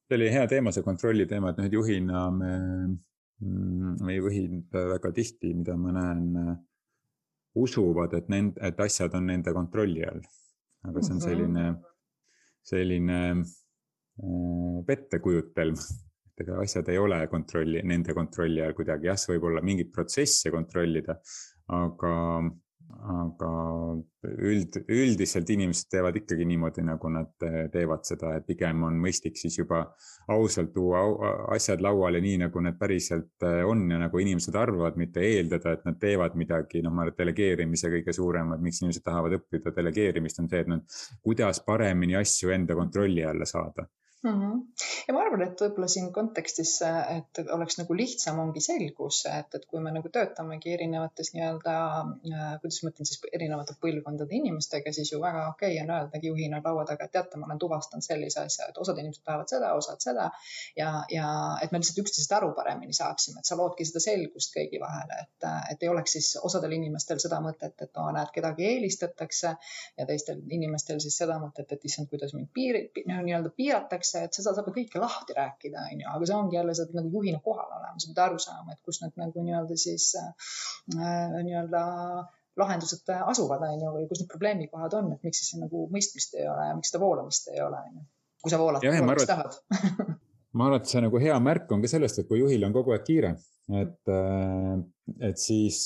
see 0.10 0.20
oli 0.20 0.34
hea 0.34 0.50
teema, 0.52 0.76
see 0.76 0.88
kontrolli 0.88 1.28
teema, 1.30 1.54
et 1.54 1.62
noh, 1.62 1.70
juhina 1.80 2.26
me, 2.36 2.58
mm, 3.46 3.96
meie 4.04 4.20
juhid 4.20 4.76
väga 4.76 5.14
tihti, 5.16 5.54
mida 5.56 5.78
ma 5.80 5.96
näen, 5.96 6.60
usuvad, 7.56 8.14
et 8.20 8.28
nend-, 8.32 8.60
et 8.64 8.78
asjad 8.80 9.16
on 9.16 9.26
nende 9.32 9.56
kontrolli 9.56 10.04
all. 10.08 10.20
aga 10.88 11.02
see 11.04 11.14
on 11.14 11.18
mhm. 11.20 11.24
selline 11.24 11.64
mm 11.64 11.78
-hmm 11.78 11.91
selline 12.68 13.20
äh, 13.32 14.80
pettekujutelm, 14.88 15.78
et 16.32 16.44
ega 16.46 16.60
asjad 16.64 16.90
ei 16.92 17.00
ole 17.02 17.22
kontrolli, 17.32 17.84
nende 17.88 18.16
kontrolli 18.18 18.64
all 18.64 18.76
kuidagi, 18.78 19.10
jah, 19.12 19.28
võib 19.34 19.50
olla 19.52 19.64
mingeid 19.66 19.92
protsesse 19.94 20.54
kontrollida, 20.54 21.18
aga 21.72 22.14
aga 23.12 23.52
üld, 24.46 24.78
üldiselt 24.92 25.50
inimesed 25.50 25.90
teevad 25.92 26.18
ikkagi 26.20 26.46
niimoodi, 26.48 26.84
nagu 26.86 27.12
nad 27.14 27.46
eh, 27.48 27.68
teevad 27.74 28.04
seda, 28.08 28.36
et 28.38 28.46
pigem 28.48 28.84
on 28.88 29.00
mõistlik 29.02 29.40
siis 29.40 29.58
juba 29.60 29.84
ausalt 30.32 30.74
tuua 30.76 31.04
asjad 31.56 31.82
lauale 31.84 32.22
nii, 32.24 32.42
nagu 32.44 32.64
need 32.64 32.78
päriselt 32.82 33.48
eh, 33.48 33.62
on 33.68 33.86
ja 33.92 34.02
nagu 34.04 34.22
inimesed 34.22 34.58
arvavad, 34.58 35.00
mitte 35.02 35.24
eeldada, 35.26 35.78
et 35.78 35.88
nad 35.88 35.98
teevad 36.02 36.38
midagi, 36.40 36.84
noh, 36.86 36.94
ma 36.94 37.06
arvan, 37.06 37.16
et 37.16 37.24
delegeerimise 37.24 37.94
kõige 37.96 38.16
suurem, 38.16 38.54
et 38.56 38.68
miks 38.68 38.84
inimesed 38.84 39.08
tahavad 39.08 39.40
õppida 39.40 39.74
delegeerimist, 39.78 40.44
on 40.44 40.52
see, 40.52 40.62
et 40.66 40.72
nad, 40.72 41.02
kuidas 41.26 41.64
paremini 41.66 42.20
asju 42.20 42.54
enda 42.54 42.78
kontrolli 42.78 43.26
alla 43.26 43.50
saada 43.50 43.88
mm. 44.24 44.30
-hmm. 44.30 44.62
ja 45.08 45.14
ma 45.14 45.22
arvan, 45.22 45.42
et 45.46 45.62
võib-olla 45.62 45.88
siin 45.92 46.10
kontekstis, 46.14 46.74
et 47.18 47.42
oleks 47.56 47.78
nagu 47.80 47.96
lihtsam, 47.98 48.40
ongi 48.40 48.62
selgus, 48.64 49.24
et, 49.30 49.56
et 49.58 49.66
kui 49.70 49.82
me 49.84 49.94
nagu 49.96 50.10
töötamegi 50.10 50.74
erinevates 50.74 51.34
nii-öelda, 51.36 51.76
äh, 52.32 52.52
kuidas 52.62 52.82
ma 52.84 52.92
ütlen 52.94 53.10
siis 53.10 53.22
erinevate 53.34 53.76
põlvkondade 53.86 54.38
inimestega, 54.38 54.94
siis 54.94 55.12
ju 55.14 55.22
väga 55.22 55.48
okei 55.50 55.74
okay 55.76 55.84
on 55.84 55.94
öeldagi 55.98 56.32
juhina 56.32 56.62
laua 56.66 56.86
taga, 56.86 57.08
et 57.08 57.16
teate, 57.18 57.40
ma 57.42 57.50
olen 57.50 57.62
tuvastanud 57.66 58.06
sellise 58.06 58.44
asja, 58.46 58.70
et 58.70 58.78
osad 58.78 59.02
inimesed 59.02 59.26
tahavad 59.26 59.54
seda, 59.56 59.74
osad 59.80 60.04
seda 60.06 60.30
ja, 60.78 60.92
ja 61.10 61.28
et 61.64 61.72
me 61.72 61.82
lihtsalt 61.82 62.04
üksteisest 62.06 62.38
aru 62.38 62.54
paremini 62.58 62.94
saaksime, 62.94 63.42
et 63.42 63.50
sa 63.52 63.58
loodki 63.60 63.88
seda 63.90 64.04
selgust 64.04 64.54
kõigi 64.56 64.82
vahele, 64.82 65.22
et, 65.26 65.50
et 65.74 65.84
ei 65.84 65.90
oleks 65.90 66.18
siis 66.18 66.32
osadel 66.44 66.78
inimestel 66.78 67.20
seda 67.24 67.42
mõtet, 67.44 67.76
et 67.82 67.98
oo, 67.98 68.10
näed, 68.16 68.30
kedagi 68.36 68.68
eelistatakse 68.70 69.56
ja 69.98 70.06
teistel 70.06 70.42
inimestel 70.50 71.00
siis 71.04 71.18
seda 71.18 71.40
mõtet, 71.42 71.72
et 71.72 71.90
issand, 71.90 72.10
kuidas 72.12 72.36
mind 72.38 72.52
piiri, 72.54 72.86
nii-öelda 73.08 73.52
piiratakse 73.56 74.11
räägitakse, 74.16 74.24
et 74.26 74.38
seda 74.38 74.54
saab 74.56 74.70
ju 74.70 74.74
kõike 74.76 75.02
lahti 75.02 75.36
rääkida, 75.36 75.86
onju, 75.94 76.08
aga 76.12 76.28
see 76.28 76.36
ongi 76.36 76.58
jälle, 76.58 76.76
sa 76.76 76.86
pead 76.88 77.00
nagu 77.00 77.12
juhina 77.12 77.42
kohal 77.44 77.68
olema, 77.68 78.00
sa 78.00 78.10
pead 78.10 78.22
aru 78.26 78.40
saama, 78.40 78.74
et 78.74 78.82
kus 78.86 79.02
need 79.02 79.18
nagu 79.20 79.44
nii-öelda 79.46 79.78
siis 79.80 80.14
äh, 80.20 80.32
nii-öelda 81.42 81.84
lahendused 82.60 83.14
asuvad, 83.18 83.64
onju, 83.68 83.94
või 83.96 84.08
kus 84.10 84.22
need 84.22 84.32
probleemikohad 84.32 84.98
on, 85.00 85.14
et 85.16 85.24
miks 85.24 85.44
siis 85.44 85.60
nagu 85.60 85.86
mõistmist 85.94 86.36
ei 86.40 86.50
ole 86.52 86.68
ja 86.72 86.76
miks 86.76 86.92
seda 86.92 87.04
voolamist 87.04 87.48
ei 87.54 87.62
ole, 87.64 87.80
onju. 87.92 88.04
kui 88.42 88.54
sa 88.54 88.60
voolad, 88.62 88.84
voolamist 88.86 89.32
tahad 89.32 89.62
ma 90.58 90.68
arvan, 90.68 90.82
et 90.82 90.92
see 90.92 91.06
nagu 91.06 91.24
hea 91.24 91.38
märk 91.40 91.72
on 91.72 91.84
ka 91.84 91.94
sellest, 91.94 92.20
et 92.20 92.28
kui 92.28 92.42
juhil 92.42 92.68
on 92.68 92.76
kogu 92.76 92.96
aeg 92.96 93.08
kiire, 93.08 93.36
et, 93.82 94.12
äh, 94.12 94.76
et 95.30 95.40
siis, 95.40 95.86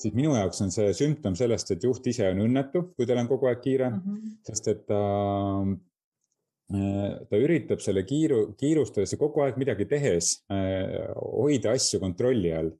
siis 0.00 0.14
minu 0.14 0.36
jaoks 0.38 0.62
on 0.62 0.70
see 0.74 0.94
sümptom 0.94 1.34
sellest, 1.38 1.74
et 1.74 1.86
juht 1.88 2.06
ise 2.12 2.30
on 2.30 2.46
õnnetu, 2.46 2.90
kui 2.94 3.08
tal 3.10 3.18
on 3.24 3.30
kogu 3.30 3.50
aeg 3.50 3.62
kiire 3.64 3.90
mm, 3.90 4.02
-hmm. 4.04 4.36
sest 4.46 4.70
et 4.70 4.84
ta 4.86 5.00
Äh, 5.70 5.89
ta 6.70 7.38
üritab 7.40 7.82
selle 7.82 8.04
kiiru, 8.06 8.52
kiirustades 8.58 9.14
ja 9.14 9.18
kogu 9.18 9.42
aeg 9.42 9.58
midagi 9.58 9.88
tehes 9.90 10.36
äh, 10.52 11.10
hoida 11.18 11.74
asju 11.74 11.98
kontrolli 12.02 12.52
all. 12.54 12.70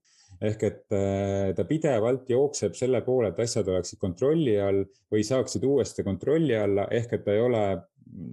ehk 0.41 0.63
et 0.65 0.95
äh, 0.97 1.51
ta 1.53 1.67
pidevalt 1.69 2.31
jookseb 2.31 2.77
selle 2.79 3.03
poole, 3.05 3.29
et 3.29 3.41
asjad 3.43 3.67
oleksid 3.69 3.99
kontrolli 4.01 4.55
all 4.63 4.85
või 5.13 5.25
saaksid 5.27 5.67
uuesti 5.69 6.05
kontrolli 6.07 6.55
alla, 6.57 6.87
ehk 6.97 7.19
et 7.19 7.25
ta 7.27 7.35
ei 7.35 7.43
ole 7.45 7.65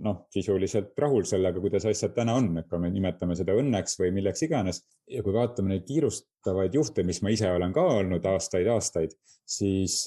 noh, 0.06 0.22
sisuliselt 0.34 0.93
rahul 0.98 1.26
sellega, 1.28 1.60
kuidas 1.62 1.86
asjad 1.89 2.13
täna 2.15 2.38
on, 2.39 2.52
et 2.62 2.70
kui 2.70 2.80
me 2.82 2.91
nimetame 2.93 3.36
seda 3.38 3.58
õnneks 3.58 3.98
või 4.00 4.13
milleks 4.15 4.46
iganes. 4.48 4.84
ja 5.10 5.24
kui 5.26 5.34
vaatame 5.36 5.74
neid 5.74 5.88
kiirustavaid 5.89 6.78
juhte, 6.78 7.04
mis 7.04 7.22
ma 7.26 7.34
ise 7.34 7.50
olen 7.52 7.74
ka 7.76 7.84
olnud 7.98 8.26
aastaid-aastaid, 8.30 9.17
siis 9.46 10.04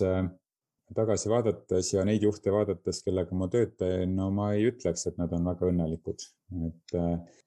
tagasi 0.96 1.30
vaadates 1.30 1.92
ja 1.94 2.04
neid 2.06 2.24
juhte 2.26 2.52
vaadates, 2.54 3.02
kellega 3.06 3.36
ma 3.36 3.48
tööd 3.52 3.76
teen, 3.78 4.16
no 4.16 4.30
ma 4.34 4.52
ei 4.56 4.66
ütleks, 4.70 5.06
et 5.10 5.20
nad 5.20 5.32
on 5.36 5.46
väga 5.52 5.68
õnnelikud, 5.70 6.24
et. 6.68 6.96
Äh, 6.98 7.40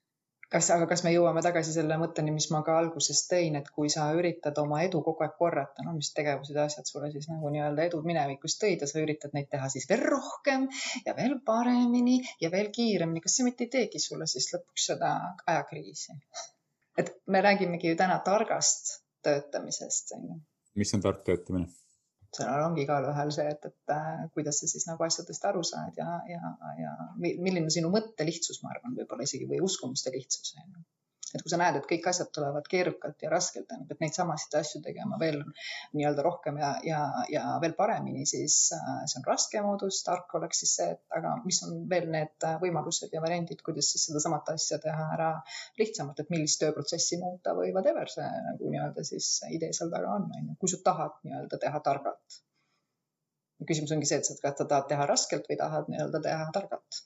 kas, 0.53 0.69
aga 0.75 0.87
kas 0.89 1.03
me 1.05 1.11
jõuame 1.13 1.41
tagasi 1.45 1.73
selle 1.75 1.97
mõtteni, 2.01 2.33
mis 2.35 2.47
ma 2.53 2.61
ka 2.65 2.75
alguses 2.79 3.23
tõin, 3.29 3.57
et 3.59 3.69
kui 3.75 3.91
sa 3.93 4.07
üritad 4.17 4.59
oma 4.61 4.83
edu 4.85 5.01
kogu 5.05 5.25
aeg 5.25 5.35
korrata, 5.39 5.85
no 5.85 5.95
mis 5.97 6.13
tegevused 6.15 6.57
ja 6.59 6.67
asjad 6.69 6.89
sulle 6.89 7.09
siis 7.13 7.27
nagu 7.31 7.51
nii-öelda 7.53 7.87
edu 7.89 8.01
minevikus 8.05 8.57
tõid 8.61 8.85
ja 8.85 8.89
sa 8.89 9.01
üritad 9.03 9.35
neid 9.35 9.49
teha 9.51 9.69
siis 9.73 9.89
veel 9.89 10.05
rohkem 10.13 10.67
ja 11.07 11.17
veel 11.17 11.39
paremini 11.45 12.19
ja 12.41 12.51
veel 12.53 12.69
kiiremini, 12.75 13.23
kas 13.25 13.39
see 13.39 13.47
mitte 13.49 13.67
ei 13.67 13.73
teegi 13.77 14.03
sulle 14.03 14.29
siis 14.29 14.51
lõpuks 14.53 14.89
seda 14.93 15.13
ajakriisi? 15.45 16.19
et 17.01 17.15
me 17.25 17.41
räägimegi 17.41 17.89
ju 17.89 17.97
täna 17.97 18.19
targast 18.25 18.99
töötamisest, 19.25 20.13
on 20.17 20.27
ju. 20.29 20.35
mis 20.77 20.93
on 20.93 21.01
tark 21.01 21.23
töötamine? 21.25 21.71
Seal 22.37 22.65
ongi 22.65 22.83
igalühel 22.85 23.31
see, 23.35 23.45
et, 23.55 23.69
et 23.69 23.93
äh, 23.95 24.23
kuidas 24.33 24.61
sa 24.61 24.69
siis 24.71 24.87
nagu 24.89 25.05
asjadest 25.05 25.45
aru 25.49 25.63
saad 25.67 25.99
ja, 25.99 26.17
ja, 26.29 26.53
ja 26.79 26.95
milline 27.21 27.69
sinu 27.73 27.91
mõtte 27.93 28.25
lihtsus, 28.27 28.61
ma 28.63 28.73
arvan, 28.73 28.97
võib-olla 28.99 29.27
isegi 29.27 29.49
või 29.49 29.61
uskumuste 29.67 30.13
lihtsus 30.15 30.55
on 30.57 30.69
ju 30.69 30.83
et 31.33 31.41
kui 31.41 31.51
sa 31.51 31.57
näed, 31.59 31.77
et 31.79 31.87
kõik 31.89 32.05
asjad 32.09 32.29
tulevad 32.35 32.67
keerukalt 32.69 33.23
ja 33.25 33.31
raskelt, 33.33 33.65
tähendab, 33.69 33.95
et 33.95 34.03
neid 34.03 34.15
samasid 34.17 34.57
asju 34.59 34.81
tegema 34.85 35.17
veel 35.21 35.39
nii-öelda 35.97 36.25
rohkem 36.25 36.59
ja, 36.61 36.73
ja, 36.85 36.99
ja 37.31 37.43
veel 37.63 37.73
paremini, 37.77 38.27
siis 38.29 38.57
äh, 38.77 39.01
see 39.09 39.19
on 39.21 39.27
raske 39.27 39.63
moodus, 39.65 40.03
tark 40.05 40.33
oleks 40.39 40.63
siis 40.63 40.75
see, 40.79 40.89
et 40.95 41.17
aga 41.17 41.35
mis 41.45 41.61
on 41.65 41.83
veel 41.89 42.09
need 42.13 42.47
võimalused 42.61 43.13
ja 43.15 43.23
variandid, 43.23 43.63
kuidas 43.65 43.89
siis 43.93 44.07
sedasamat 44.09 44.53
asja 44.53 44.79
teha 44.83 45.09
ära 45.17 45.31
lihtsamalt, 45.81 46.21
et 46.21 46.33
millist 46.33 46.61
tööprotsessi 46.61 47.19
muuta 47.21 47.55
või 47.57 47.73
whatever 47.75 48.09
see 48.13 48.29
nagu 48.49 48.73
nii-öelda 48.73 49.05
siis 49.07 49.29
idee 49.49 49.73
seal 49.73 49.91
taga 49.93 50.13
on, 50.17 50.29
on 50.29 50.51
ju, 50.51 50.59
kui 50.61 50.73
sa 50.73 50.81
tahad 50.85 51.17
nii-öelda 51.23 51.61
teha 51.65 51.81
targalt. 51.85 52.41
küsimus 53.63 53.93
ongi 53.95 54.07
see, 54.09 54.19
et 54.19 54.43
kas 54.43 54.57
sa 54.59 54.67
tahad 54.67 54.89
teha 54.91 55.07
raskelt 55.09 55.49
või 55.49 55.57
tahad 55.59 55.89
nii-öelda 55.89 56.21
teha 56.27 56.51
targalt 56.53 57.03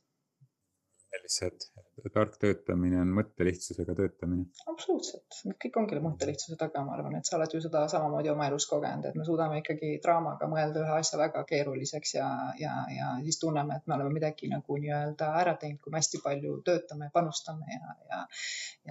lihtsalt 1.24 1.70
tark 2.14 2.36
töötamine 2.42 3.00
on 3.02 3.12
mõttelihtsusega 3.18 3.94
töötamine. 3.98 4.46
absoluutselt, 4.72 5.38
kõik 5.64 5.80
ongi 5.82 6.00
mõttelihtsuse 6.04 6.58
taga, 6.60 6.84
ma 6.86 6.94
arvan, 6.96 7.16
et 7.18 7.30
sa 7.30 7.38
oled 7.38 7.54
ju 7.56 7.62
seda 7.64 7.84
samamoodi 7.92 8.32
oma 8.34 8.48
elus 8.52 8.68
kogenud, 8.70 9.08
et 9.10 9.18
me 9.18 9.26
suudame 9.28 9.62
ikkagi 9.64 9.96
draamaga 10.04 10.50
mõelda 10.52 10.84
ühe 10.84 10.98
asja 11.00 11.20
väga 11.22 11.44
keeruliseks 11.50 12.14
ja, 12.20 12.28
ja, 12.62 12.74
ja 12.94 13.10
siis 13.26 13.40
tunneme, 13.42 13.80
et 13.80 13.90
me 13.90 13.98
oleme 13.98 14.14
midagi 14.20 14.52
nagu 14.52 14.80
nii-öelda 14.84 15.32
ära 15.42 15.56
teinud, 15.62 15.82
kui 15.84 15.96
me 15.96 16.02
hästi 16.04 16.22
palju 16.24 16.60
töötame, 16.70 17.10
panustame 17.14 17.80
ja, 17.80 17.98
ja, 18.12 18.22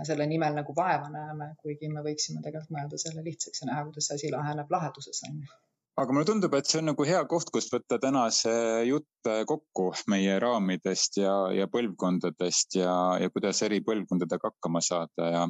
ja 0.01 0.09
selle 0.11 0.27
nimel 0.33 0.59
nagu 0.59 0.75
vaeva 0.77 1.13
näeme, 1.13 1.53
kuigi 1.63 1.93
me 1.93 2.05
võiksime 2.07 2.43
tegelikult 2.45 2.75
mõelda 2.79 3.01
selle 3.01 3.25
lihtsaks 3.27 3.63
ja 3.63 3.71
näha, 3.71 3.87
kuidas 3.91 4.11
see 4.11 4.21
asi 4.21 4.35
laheneb 4.35 4.77
laheduses 4.79 5.23
on 5.31 5.41
ju 5.45 5.55
aga 5.97 6.13
mulle 6.13 6.27
tundub, 6.29 6.55
et 6.57 6.69
see 6.69 6.81
on 6.83 6.91
nagu 6.91 7.07
hea 7.09 7.23
koht, 7.31 7.51
kust 7.53 7.73
võtta 7.73 7.99
tänase 8.03 8.53
jutt 8.89 9.31
äh, 9.31 9.45
kokku 9.49 9.89
meie 10.13 10.37
raamidest 10.43 11.21
ja, 11.23 11.37
ja 11.57 11.69
põlvkondadest 11.73 12.77
ja, 12.83 12.93
ja 13.23 13.33
kuidas 13.33 13.63
eri 13.65 13.81
põlvkondadega 13.87 14.53
hakkama 14.53 14.83
saada 14.85 15.31
ja, 15.33 15.47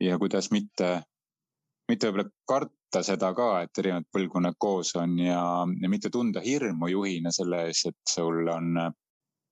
ja 0.00 0.18
kuidas 0.22 0.48
mitte, 0.54 0.90
mitte 1.90 2.08
võib-olla 2.08 2.30
karta 2.48 3.02
seda 3.04 3.32
ka, 3.36 3.50
et 3.66 3.82
erinevad 3.82 4.08
põlvkonnad 4.16 4.56
koos 4.58 4.94
on 4.96 5.18
ja, 5.20 5.42
ja 5.82 5.92
mitte 5.92 6.12
tunda 6.14 6.40
hirmu 6.44 6.88
juhina 6.94 7.34
selle 7.34 7.66
ees, 7.68 7.84
et 7.90 8.00
sul 8.16 8.48
on 8.48 8.78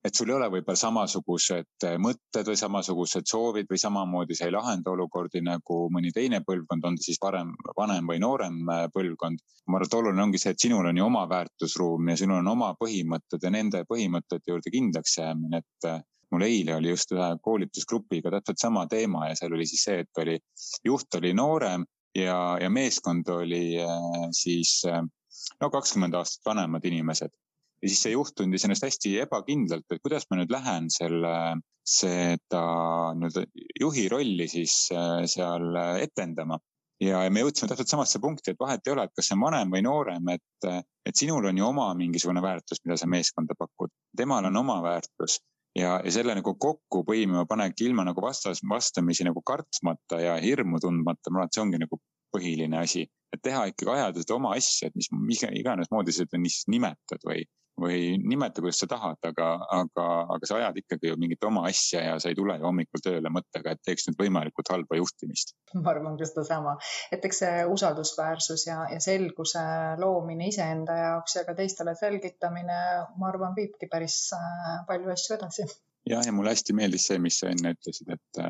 et 0.05 0.13
sul 0.13 0.29
ei 0.29 0.35
ole 0.37 0.47
võib-olla 0.53 0.77
samasugused 0.77 1.85
äh, 1.87 1.95
mõtted 2.01 2.49
või 2.49 2.59
samasugused 2.59 3.25
soovid 3.29 3.69
või 3.71 3.79
samamoodi 3.81 4.37
sa 4.37 4.45
ei 4.45 4.53
lahenda 4.53 4.91
olukordi 4.93 5.41
nagu 5.41 5.77
mõni 5.93 6.11
teine 6.13 6.43
põlvkond, 6.45 6.85
on 6.85 6.97
ta 6.99 7.05
siis 7.05 7.17
varem, 7.21 7.55
vanem 7.77 8.11
või 8.11 8.21
noorem 8.21 8.59
äh, 8.69 8.83
põlvkond. 8.93 9.41
ma 9.65 9.79
arvan, 9.79 9.89
et 9.89 9.97
oluline 9.97 10.23
ongi 10.27 10.41
see, 10.41 10.53
et 10.53 10.61
sinul 10.61 10.85
on 10.85 10.97
ju 10.97 11.05
oma 11.05 11.23
väärtusruum 11.29 12.11
ja 12.11 12.17
sinul 12.21 12.43
on 12.43 12.51
oma 12.53 12.73
põhimõtted 12.77 13.41
ja 13.41 13.51
nende 13.53 13.81
põhimõtete 13.89 14.53
juurde 14.53 14.73
kindlaks 14.73 15.17
jäämine, 15.17 15.63
et 15.63 15.89
äh, 15.89 16.03
mul 16.31 16.45
eile 16.45 16.75
oli 16.75 16.93
just 16.93 17.13
ühe 17.15 17.31
koolitusgrupiga 17.41 18.33
täpselt 18.37 18.61
sama 18.61 18.85
teema 18.91 19.29
ja 19.29 19.39
seal 19.39 19.57
oli 19.57 19.65
siis 19.69 19.87
see, 19.89 20.03
et 20.05 20.21
oli, 20.21 20.37
juht 20.85 21.17
oli 21.17 21.33
noorem 21.33 21.85
ja, 22.15 22.37
ja 22.61 22.69
meeskond 22.69 23.29
oli 23.33 23.79
siis 24.35 24.81
no 25.61 25.69
kakskümmend 25.69 26.17
aastat 26.17 26.45
vanemad 26.49 26.85
inimesed 26.85 27.33
ja 27.85 27.89
siis 27.91 28.01
see 28.01 28.15
juht 28.15 28.33
tundis 28.33 28.65
ennast 28.65 28.85
hästi 28.87 29.11
ebakindlalt, 29.21 29.85
et 29.93 30.01
kuidas 30.01 30.25
ma 30.29 30.39
nüüd 30.39 30.53
lähen 30.53 30.87
selle, 30.93 31.33
seda 31.85 32.61
nii-öelda 33.13 33.43
juhi 33.81 34.07
rolli 34.09 34.47
siis 34.49 34.87
äh, 34.95 35.21
seal 35.29 35.77
etendama. 36.01 36.57
ja, 37.03 37.21
ja 37.27 37.29
me 37.29 37.43
jõudsime 37.43 37.69
täpselt 37.69 37.91
samasse 37.91 38.21
punkti, 38.23 38.55
et 38.55 38.59
vahet 38.59 38.87
ei 38.87 38.95
ole, 38.95 39.05
et 39.05 39.13
kas 39.13 39.29
see 39.29 39.35
on 39.37 39.43
vanem 39.45 39.73
või 39.75 39.83
noorem, 39.85 40.31
et, 40.33 40.69
et 41.05 41.19
sinul 41.19 41.45
on 41.45 41.59
ju 41.59 41.67
oma 41.67 41.89
mingisugune 41.99 42.41
väärtus, 42.41 42.81
mida 42.87 42.97
sa 42.97 43.09
meeskonda 43.11 43.53
pakud, 43.59 43.93
temal 44.17 44.49
on 44.49 44.63
oma 44.63 44.79
väärtus. 44.85 45.41
Ja, 45.75 45.97
ja 45.99 46.11
selle 46.15 46.31
nagu 46.37 46.53
kokku 46.55 47.01
põimima 47.03 47.43
panebki 47.45 47.83
ilma 47.89 48.05
nagu 48.07 48.23
vastas, 48.23 48.61
vastamisi 48.63 49.27
nagu 49.27 49.43
kartmata 49.43 50.21
ja 50.23 50.37
hirmu 50.39 50.79
tundmata, 50.79 51.29
ma 51.29 51.43
arvan, 51.43 51.51
et 51.51 51.57
see 51.57 51.65
ongi 51.65 51.81
nagu 51.83 51.99
põhiline 52.35 52.79
asi, 52.81 53.05
et 53.33 53.43
teha 53.43 53.65
ikkagi 53.71 53.95
ajada 53.97 54.23
seda 54.23 54.39
oma 54.39 54.55
asja, 54.59 54.89
et 54.89 54.97
mis, 54.99 55.11
mis 55.11 55.43
iganes 55.51 55.91
moodi 55.93 56.15
seda 56.15 56.39
nimetad 56.39 57.23
või, 57.27 57.43
või 57.81 58.15
nimeta, 58.23 58.63
kuidas 58.63 58.79
sa 58.79 58.87
tahad, 58.89 59.19
aga, 59.27 59.47
aga, 59.77 60.05
aga 60.35 60.47
sa 60.47 60.59
ajad 60.59 60.79
ikkagi 60.79 61.11
ju 61.11 61.17
mingit 61.19 61.43
oma 61.47 61.65
asja 61.69 62.03
ja 62.05 62.13
sa 62.21 62.31
ei 62.31 62.37
tule 62.37 62.55
ju 62.59 62.67
hommikul 62.67 63.03
tööle 63.03 63.31
mõttega, 63.33 63.75
et 63.75 63.81
teeks 63.83 64.07
nüüd 64.07 64.19
võimalikult 64.21 64.71
halba 64.71 64.99
juhtimist. 64.99 65.55
ma 65.75 65.91
arvan 65.91 66.15
ka 66.19 66.27
sedasama, 66.29 66.77
et 67.15 67.25
eks 67.27 67.41
see 67.43 67.65
usaldusväärsus 67.75 68.67
ja, 68.69 68.79
ja 68.91 69.01
selguse 69.03 69.65
loomine 70.01 70.49
iseenda 70.53 70.95
jaoks 71.01 71.39
ja 71.39 71.45
ka 71.47 71.57
teistele 71.57 71.95
selgitamine, 71.99 72.79
ma 73.19 73.31
arvan, 73.31 73.55
viibki 73.57 73.91
päris 73.91 74.21
äh, 74.37 74.71
palju 74.87 75.11
asju 75.11 75.35
edasi. 75.39 75.67
jah, 76.09 76.23
ja 76.23 76.35
mulle 76.35 76.55
hästi 76.55 76.77
meeldis 76.77 77.09
see, 77.11 77.19
mis 77.19 77.41
sa 77.43 77.51
enne 77.51 77.75
ütlesid, 77.75 78.15
et, 78.15 78.43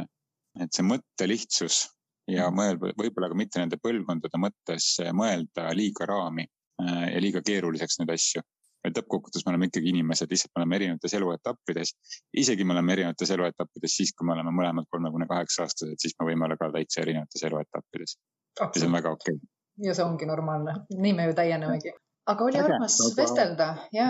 et 0.61 0.77
see 0.77 0.85
mõttelihtsus 0.85 1.85
ja 2.27 2.49
mm. 2.49 2.57
mõelda, 2.57 2.91
võib-olla 2.97 3.29
ka 3.31 3.37
mitte 3.37 3.61
nende 3.61 3.79
põlvkondade 3.81 4.41
mõttes 4.41 4.95
mõelda 5.13 5.69
liiga 5.77 6.07
raami 6.09 6.45
äh, 6.45 7.07
ja 7.13 7.23
liiga 7.23 7.43
keeruliseks 7.45 7.99
neid 8.01 8.13
asju 8.15 8.43
et 8.85 8.99
lõppkokkuvõttes 8.99 9.45
me 9.45 9.53
oleme 9.53 9.69
ikkagi 9.69 9.91
inimesed, 9.91 10.31
lihtsalt 10.31 10.51
me 10.53 10.61
oleme 10.61 10.77
erinevates 10.79 11.13
eluetappides. 11.17 11.93
isegi 12.41 12.65
me 12.67 12.75
oleme 12.75 12.93
erinevates 12.93 13.31
eluetappides 13.35 13.97
siis, 13.99 14.13
kui 14.13 14.27
me 14.27 14.35
oleme 14.35 14.53
mõlemad 14.53 14.87
kolmekümne 14.91 15.27
kaheksa 15.29 15.65
aastased, 15.65 15.97
siis 16.01 16.15
me 16.19 16.29
võime 16.29 16.47
olla 16.47 16.57
ka 16.59 16.71
täitsa 16.73 17.01
erinevates 17.01 17.45
eluetappides. 17.49 18.17
ja 18.61 18.69
see 18.75 18.89
on 18.89 18.97
väga 18.97 19.13
okei 19.17 19.35
okay.. 19.35 19.53
ja 19.89 19.95
see 19.97 20.05
ongi 20.05 20.29
normaalne, 20.29 20.75
nii 20.93 21.13
me 21.17 21.29
ju 21.29 21.37
täienemegi. 21.41 21.95
aga 22.33 22.49
oli 22.49 22.61
armas 22.61 22.99
aga... 23.01 23.15
vestelda 23.21 23.69
ja 23.95 24.09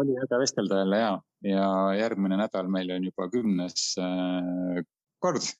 oli 0.00 0.16
äge 0.24 0.38
vestelda 0.40 0.84
jälle 0.84 1.00
ja, 1.00 1.12
ja 1.54 1.66
järgmine 1.98 2.36
nädal 2.40 2.70
meil 2.72 2.92
on 2.94 3.10
juba 3.10 3.28
kümnes 3.32 3.94
äh, 4.00 4.84
kord. 5.18 5.52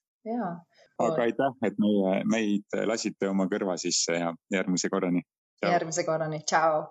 Aga 1.09 1.27
aitäh, 1.27 1.55
et 1.67 1.79
meie, 1.83 2.17
meid 2.25 2.81
lasite 2.89 3.29
oma 3.29 3.49
kõrva 3.51 3.77
sisse 3.81 4.19
ja 4.19 4.33
järgmise 4.55 4.91
korrani. 4.93 5.23
järgmise 5.63 6.05
korrani, 6.05 6.43
tšau 6.47 6.87